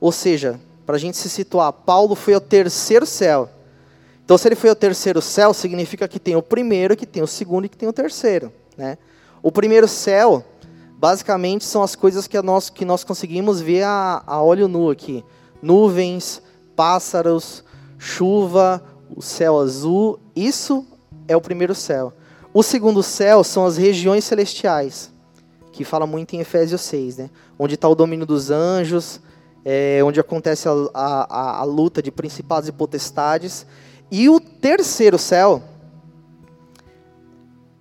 [0.00, 3.48] Ou seja, para a gente se situar, Paulo foi ao terceiro céu.
[4.24, 7.26] Então, se ele foi ao terceiro céu, significa que tem o primeiro, que tem o
[7.26, 8.52] segundo e que tem o terceiro.
[8.76, 8.98] Né?
[9.42, 10.44] O primeiro céu,
[11.02, 15.24] basicamente, são as coisas que nós, que nós conseguimos ver a, a olho nu aqui:
[15.60, 16.40] nuvens,
[16.76, 17.64] pássaros,
[17.98, 18.80] chuva,
[19.16, 20.20] o céu azul.
[20.36, 20.86] Isso
[21.26, 22.12] é o primeiro céu.
[22.54, 25.10] O segundo céu são as regiões celestiais,
[25.72, 27.30] que fala muito em Efésios 6, né?
[27.58, 29.20] onde está o domínio dos anjos,
[29.64, 33.66] é, onde acontece a, a, a luta de principados e potestades.
[34.08, 35.64] E o terceiro céu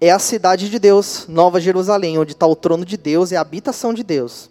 [0.01, 3.41] é a cidade de Deus, Nova Jerusalém, onde está o trono de Deus, é a
[3.41, 4.49] habitação de Deus.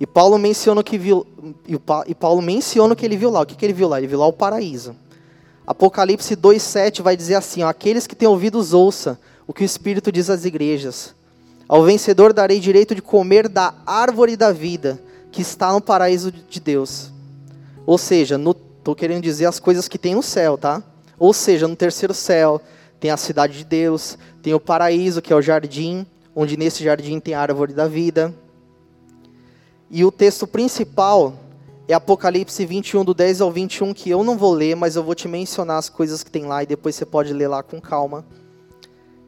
[0.00, 1.26] E Paulo menciona que viu,
[2.06, 3.42] e Paulo menciona que ele viu lá.
[3.42, 3.98] O que, que ele viu lá?
[3.98, 4.96] Ele viu lá o paraíso.
[5.66, 10.10] Apocalipse 2:7 vai dizer assim: ó, aqueles que têm ouvidos ouça o que o Espírito
[10.10, 11.14] diz às igrejas.
[11.68, 14.98] Ao vencedor darei direito de comer da árvore da vida
[15.30, 17.12] que está no paraíso de Deus.
[17.86, 18.38] Ou seja,
[18.80, 20.82] Estou querendo dizer as coisas que tem no céu, tá?
[21.18, 22.58] Ou seja, no terceiro céu
[23.00, 27.18] tem a cidade de Deus, tem o paraíso, que é o jardim, onde nesse jardim
[27.18, 28.32] tem a árvore da vida.
[29.90, 31.34] E o texto principal
[31.88, 35.14] é Apocalipse 21, do 10 ao 21, que eu não vou ler, mas eu vou
[35.14, 38.24] te mencionar as coisas que tem lá e depois você pode ler lá com calma.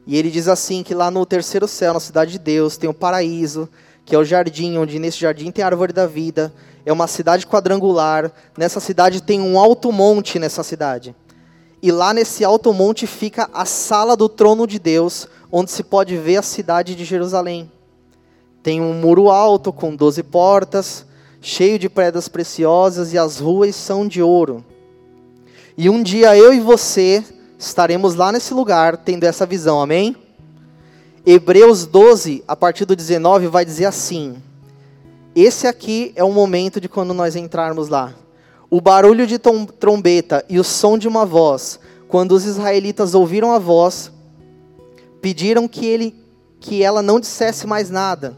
[0.05, 2.93] E ele diz assim: que lá no terceiro céu, na cidade de Deus, tem o
[2.93, 3.67] paraíso,
[4.05, 6.53] que é o jardim, onde nesse jardim tem a árvore da vida,
[6.85, 8.31] é uma cidade quadrangular.
[8.57, 11.15] Nessa cidade tem um alto monte nessa cidade.
[11.83, 16.15] E lá nesse alto monte fica a sala do trono de Deus, onde se pode
[16.15, 17.69] ver a cidade de Jerusalém.
[18.63, 21.05] Tem um muro alto com doze portas,
[21.41, 24.63] cheio de pedras preciosas e as ruas são de ouro.
[25.77, 27.21] E um dia eu e você
[27.59, 30.15] estaremos lá nesse lugar tendo essa visão, amém?
[31.25, 34.41] Hebreus 12, a partir do 19, vai dizer assim:
[35.35, 38.13] esse aqui é o momento de quando nós entrarmos lá.
[38.75, 43.59] O barulho de trombeta e o som de uma voz, quando os israelitas ouviram a
[43.59, 44.11] voz,
[45.21, 46.15] pediram que ele
[46.59, 48.35] que ela não dissesse mais nada,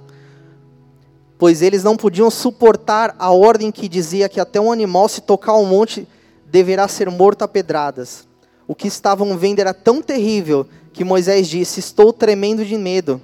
[1.37, 5.55] pois eles não podiam suportar a ordem que dizia que até um animal se tocar
[5.55, 6.05] um monte
[6.47, 8.27] deverá ser morto a pedradas.
[8.67, 13.21] O que estavam vendo era tão terrível que Moisés disse: "Estou tremendo de medo".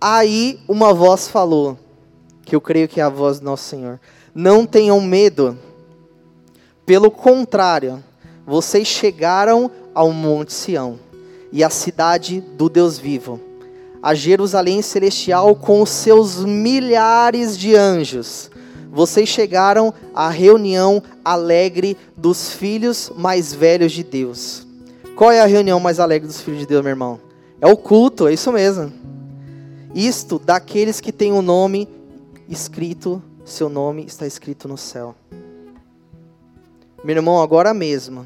[0.00, 1.78] Aí uma voz falou:
[2.42, 4.00] que eu creio que é a voz do nosso Senhor.
[4.34, 5.58] Não tenham medo.
[6.86, 8.04] Pelo contrário,
[8.46, 10.98] vocês chegaram ao Monte Sião
[11.50, 13.40] e à cidade do Deus vivo,
[14.02, 18.50] a Jerusalém celestial com os seus milhares de anjos.
[18.92, 24.66] Vocês chegaram à reunião alegre dos filhos mais velhos de Deus.
[25.16, 27.18] Qual é a reunião mais alegre dos filhos de Deus, meu irmão?
[27.62, 28.92] É o culto, é isso mesmo.
[29.94, 31.88] Isto daqueles que têm o nome
[32.46, 35.14] escrito, seu nome está escrito no céu.
[37.04, 38.24] Meu irmão, agora mesmo,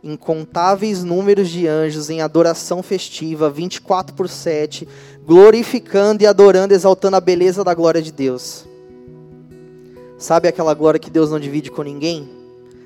[0.00, 4.86] incontáveis números de anjos em adoração festiva, 24 por 7,
[5.26, 8.64] glorificando e adorando, exaltando a beleza da glória de Deus.
[10.16, 12.30] Sabe aquela glória que Deus não divide com ninguém?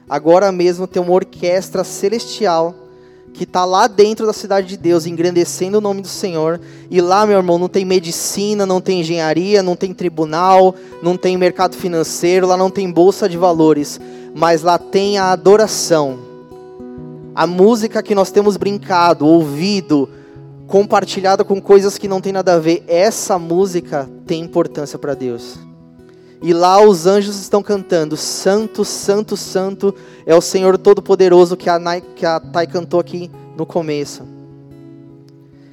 [0.09, 2.75] Agora mesmo tem uma orquestra celestial
[3.35, 6.59] que está lá dentro da cidade de Deus, engrandecendo o nome do Senhor.
[6.91, 11.37] E lá, meu irmão, não tem medicina, não tem engenharia, não tem tribunal, não tem
[11.37, 14.01] mercado financeiro, lá não tem bolsa de valores,
[14.35, 16.19] mas lá tem a adoração.
[17.35, 20.09] A música que nós temos brincado, ouvido,
[20.67, 25.59] compartilhado com coisas que não tem nada a ver, essa música tem importância para Deus.
[26.43, 31.79] E lá os anjos estão cantando: Santo, Santo, Santo é o Senhor Todo-Poderoso que a,
[31.79, 34.23] Nai, que a Thay cantou aqui no começo.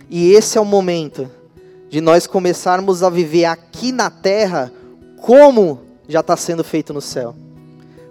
[0.09, 1.29] E esse é o momento
[1.89, 4.71] de nós começarmos a viver aqui na terra
[5.21, 7.35] como já está sendo feito no céu.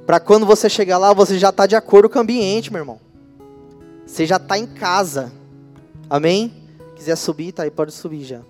[0.07, 3.01] Para quando você chegar lá, você já está de acordo com o ambiente, meu irmão.
[4.07, 5.33] Você já está em casa.
[6.11, 6.53] Amém?
[6.95, 8.41] Quiser subir, tá aí, pode subir já.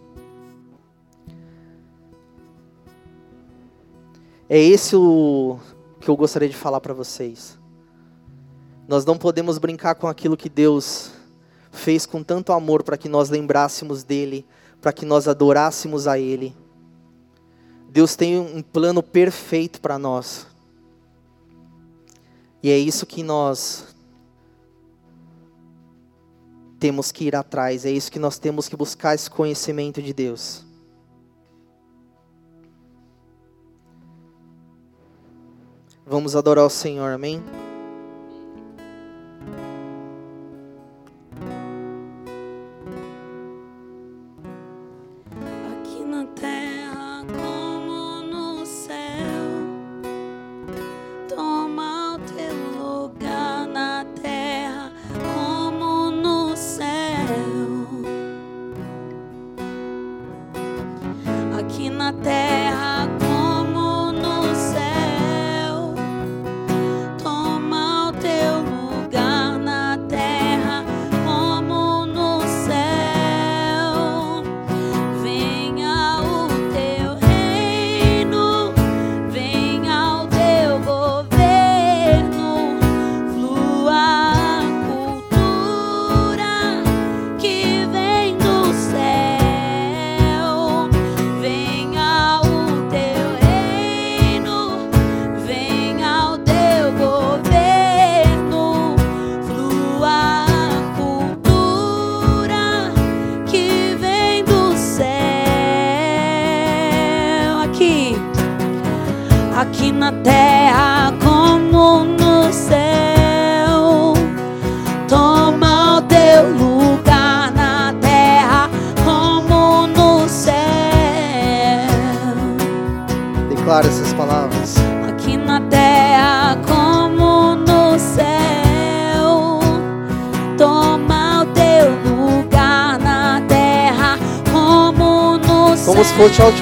[4.49, 5.59] É esse o
[6.01, 7.57] que eu gostaria de falar para vocês.
[8.87, 11.13] Nós não podemos brincar com aquilo que Deus
[11.71, 14.45] fez com tanto amor para que nós lembrássemos dele,
[14.81, 16.55] para que nós adorássemos a ele.
[17.89, 20.47] Deus tem um plano perfeito para nós.
[22.65, 23.95] E é isso que nós
[26.81, 30.65] temos que ir atrás, é isso que nós temos que buscar esse conhecimento de Deus.
[36.07, 37.43] Vamos adorar o Senhor, amém?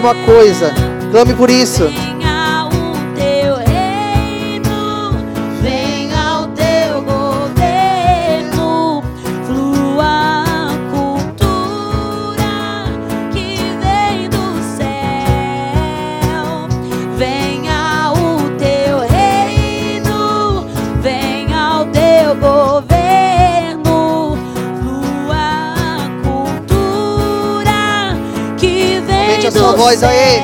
[0.03, 0.75] Fosse a última coisa.
[1.11, 2.12] Clame por isso.
[29.93, 30.41] Voz aí.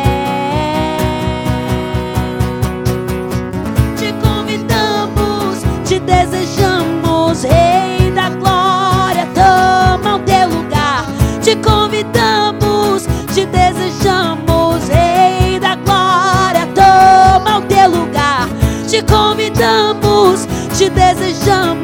[3.99, 11.05] Te convidamos, te desejamos, Rei da Glória, toma o teu lugar.
[11.43, 18.49] Te convidamos, te desejamos, Rei da Glória, toma o teu lugar.
[18.89, 20.47] Te convidamos,
[20.77, 21.78] te desejamos,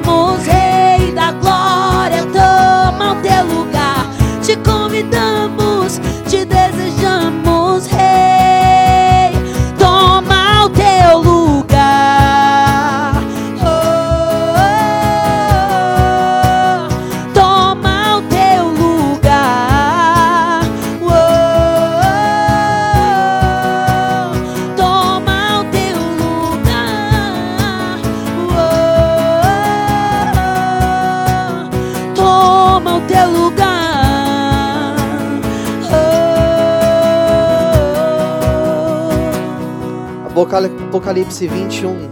[40.95, 42.09] Apocalipse 21,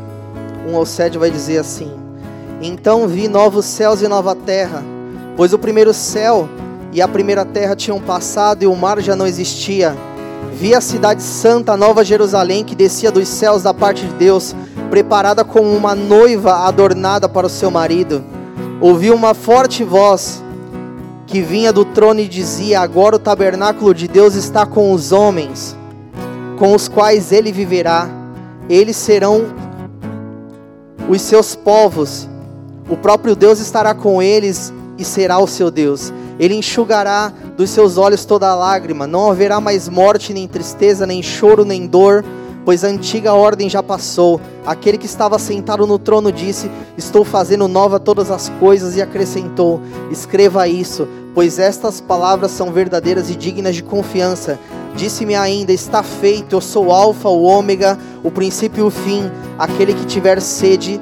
[0.69, 1.89] 1 ao 7 vai dizer assim:
[2.61, 4.83] Então vi novos céus e nova terra,
[5.37, 6.49] pois o primeiro céu
[6.91, 9.97] e a primeira terra tinham passado e o mar já não existia.
[10.53, 14.53] Vi a cidade santa, a nova Jerusalém, que descia dos céus da parte de Deus,
[14.91, 18.25] preparada como uma noiva adornada para o seu marido.
[18.81, 20.43] ouvi uma forte voz
[21.29, 25.77] que vinha do trono e dizia: Agora o tabernáculo de Deus está com os homens,
[26.59, 28.22] com os quais ele viverá.
[28.69, 29.47] Eles serão
[31.09, 32.29] os seus povos.
[32.89, 36.13] O próprio Deus estará com eles e será o seu Deus.
[36.39, 39.07] Ele enxugará dos seus olhos toda lágrima.
[39.07, 42.25] Não haverá mais morte, nem tristeza, nem choro, nem dor
[42.65, 44.41] pois a antiga ordem já passou.
[44.65, 49.81] Aquele que estava sentado no trono disse: Estou fazendo nova todas as coisas, e acrescentou:
[50.11, 54.59] Escreva isso, pois estas palavras são verdadeiras e dignas de confiança.
[54.95, 59.31] Disse-me ainda: Está feito, eu sou o Alfa, o Ômega, o princípio e o fim.
[59.59, 61.01] Aquele que tiver sede,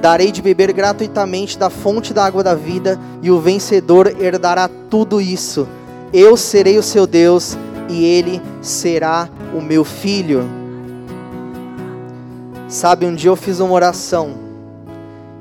[0.00, 5.20] darei de beber gratuitamente da fonte da água da vida, e o vencedor herdará tudo
[5.20, 5.66] isso.
[6.12, 7.56] Eu serei o seu Deus,
[7.88, 10.59] e ele será o meu filho.
[12.70, 14.32] Sabe, um dia eu fiz uma oração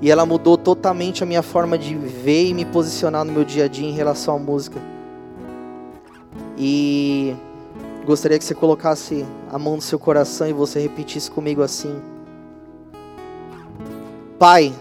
[0.01, 3.65] e ela mudou totalmente a minha forma de ver e me posicionar no meu dia
[3.65, 4.81] a dia em relação à música.
[6.57, 7.35] E
[8.03, 12.01] gostaria que você colocasse a mão no seu coração e você repetisse comigo assim:
[14.39, 14.73] Pai,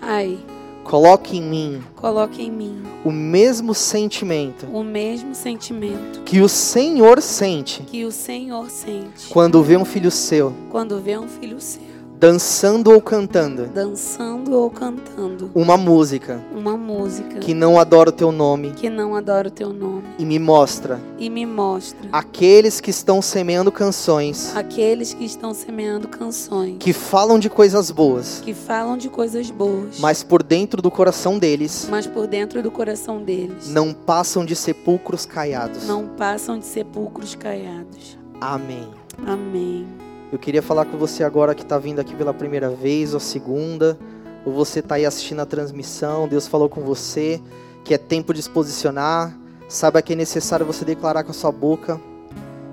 [0.00, 0.40] Pai,
[0.86, 7.20] coloque em mim, coloque em mim o mesmo sentimento, o mesmo sentimento que o Senhor
[7.20, 11.95] sente, que o Senhor sente quando vê um filho seu, quando vê um filho seu
[12.18, 18.32] dançando ou cantando, dançando ou cantando uma música, uma música que não adora o teu
[18.32, 22.90] nome, que não adora o teu nome e me mostra e me mostra aqueles que
[22.90, 28.96] estão semeando canções, aqueles que estão semeando canções que falam de coisas boas, que falam
[28.96, 33.68] de coisas boas, mas por dentro do coração deles, mas por dentro do coração deles
[33.68, 35.86] não passam de sepulcros caiados.
[35.86, 38.16] não passam de sepulcros caiados.
[38.40, 38.88] Amém.
[39.26, 40.05] Amém.
[40.32, 43.96] Eu queria falar com você agora que está vindo aqui pela primeira vez ou segunda,
[44.44, 47.40] ou você está aí assistindo a transmissão, Deus falou com você
[47.84, 49.38] que é tempo de se posicionar,
[49.68, 52.00] saiba que é necessário você declarar com a sua boca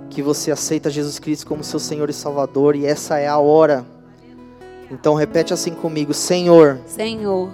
[0.10, 3.86] que você aceita Jesus Cristo como seu Senhor e Salvador, e essa é a hora.
[4.90, 7.50] Então repete assim comigo: Senhor, Senhor,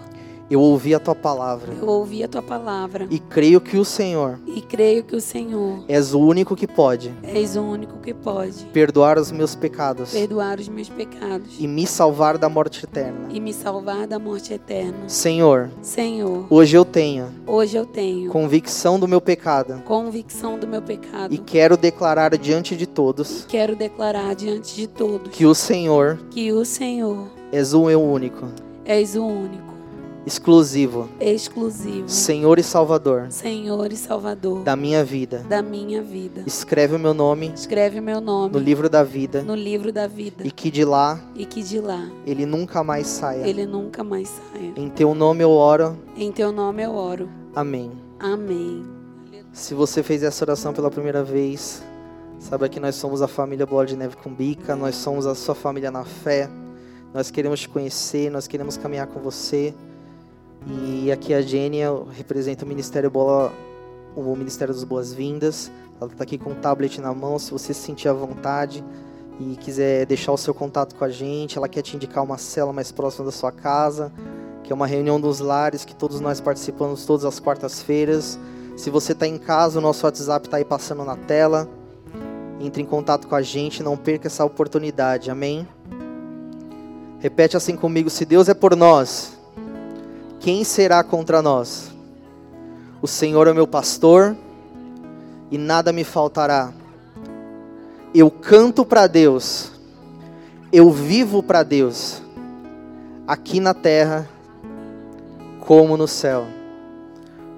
[0.50, 4.40] eu ouvi a tua palavra eu ouvi a tua palavra e creio que o Senhor
[4.48, 8.66] e creio que o Senhor és o único que pode és o único que pode
[8.74, 13.28] perdoar os meus pecados perdoar os meus pecados e me salvar da morte eterna.
[13.30, 15.08] e me salvar da morte eterna.
[15.08, 20.82] Senhor, Senhor, hoje eu tenho hoje eu tenho convicção do meu pecado convicção do meu
[20.82, 26.18] pecado e quero declarar diante de todos quero declarar diante de todos que o Senhor
[26.32, 28.48] que o Senhor és o meu único,
[28.86, 29.69] és o único,
[30.30, 35.40] exclusivo, exclusivo, Senhor e Salvador Senhor e Salvador da minha vida.
[35.50, 36.44] da minha vida.
[36.46, 40.06] Escreve o meu nome Escreve o meu nome no livro da vida no livro da
[40.06, 43.48] vida e que de lá e que de lá ele nunca mais saia.
[43.48, 44.72] ele nunca mais saia.
[44.76, 45.98] Em teu nome eu oro.
[46.16, 47.28] Em teu nome eu oro.
[47.56, 47.92] Amém.
[48.20, 48.86] Amém.
[49.52, 51.82] Se você fez essa oração pela primeira vez,
[52.38, 55.56] saiba que nós somos a família Bola de Neve com Bica, nós somos a sua
[55.56, 56.48] família na fé.
[57.12, 59.74] Nós queremos te conhecer, nós queremos caminhar com você.
[60.68, 61.80] E aqui a Jenny
[62.12, 63.54] representa o Ministério Bola,
[64.16, 65.72] o Ministério das Boas-Vindas.
[66.00, 68.84] Ela está aqui com o tablet na mão, se você se sentir à vontade
[69.40, 72.74] e quiser deixar o seu contato com a gente, ela quer te indicar uma cela
[72.74, 74.12] mais próxima da sua casa,
[74.64, 78.38] que é uma reunião dos lares que todos nós participamos todas as quartas-feiras.
[78.76, 81.70] Se você está em casa, o nosso WhatsApp está aí passando na tela.
[82.60, 85.32] Entre em contato com a gente, não perca essa oportunidade.
[85.32, 85.66] Amém?
[87.20, 89.39] Repete assim comigo: se Deus é por nós,
[90.40, 91.92] quem será contra nós?
[93.02, 94.36] O Senhor é meu pastor
[95.52, 96.72] e nada me faltará.
[98.14, 99.72] Eu canto para Deus,
[100.72, 102.22] eu vivo para Deus,
[103.28, 104.28] aqui na terra
[105.62, 106.46] como no céu.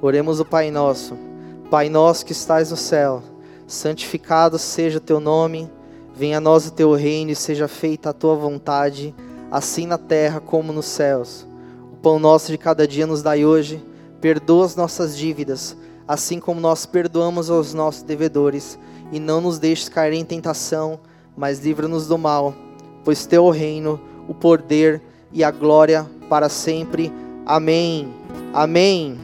[0.02, 1.32] Oremos o Pai Nosso.
[1.72, 3.24] Pai nosso que estás no céu,
[3.66, 5.72] santificado seja o teu nome,
[6.14, 9.16] venha a nós o teu reino e seja feita a tua vontade,
[9.49, 11.48] assim na terra como nos céus.
[12.02, 13.84] Pão nosso de cada dia nos dai hoje,
[14.19, 18.78] perdoa as nossas dívidas, assim como nós perdoamos aos nossos devedores,
[19.11, 20.99] e não nos deixes cair em tentação,
[21.38, 22.56] mas livra-nos do mal,
[23.03, 25.02] pois teu é o reino, o poder
[25.32, 27.14] e a glória para sempre.
[27.45, 28.14] Amém.
[28.53, 29.19] Amém.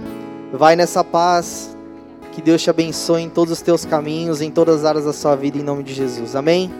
[0.53, 1.75] Vai nessa paz.
[2.31, 5.35] Que Deus te abençoe em todos os teus caminhos, em todas as áreas da sua
[5.35, 6.35] vida, em nome de Jesus.
[6.35, 6.71] Amém?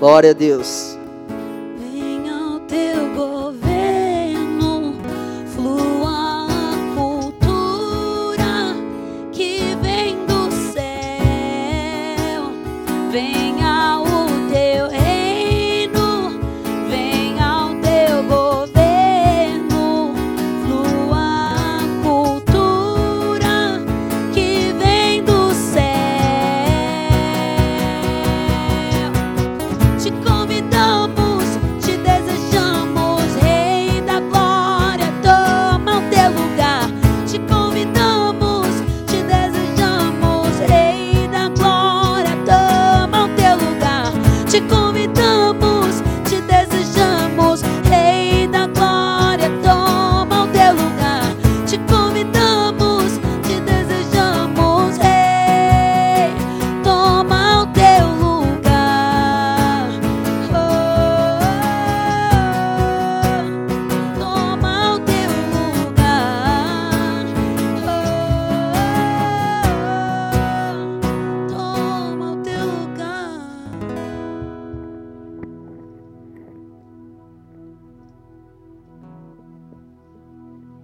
[0.00, 0.96] Glória a Deus.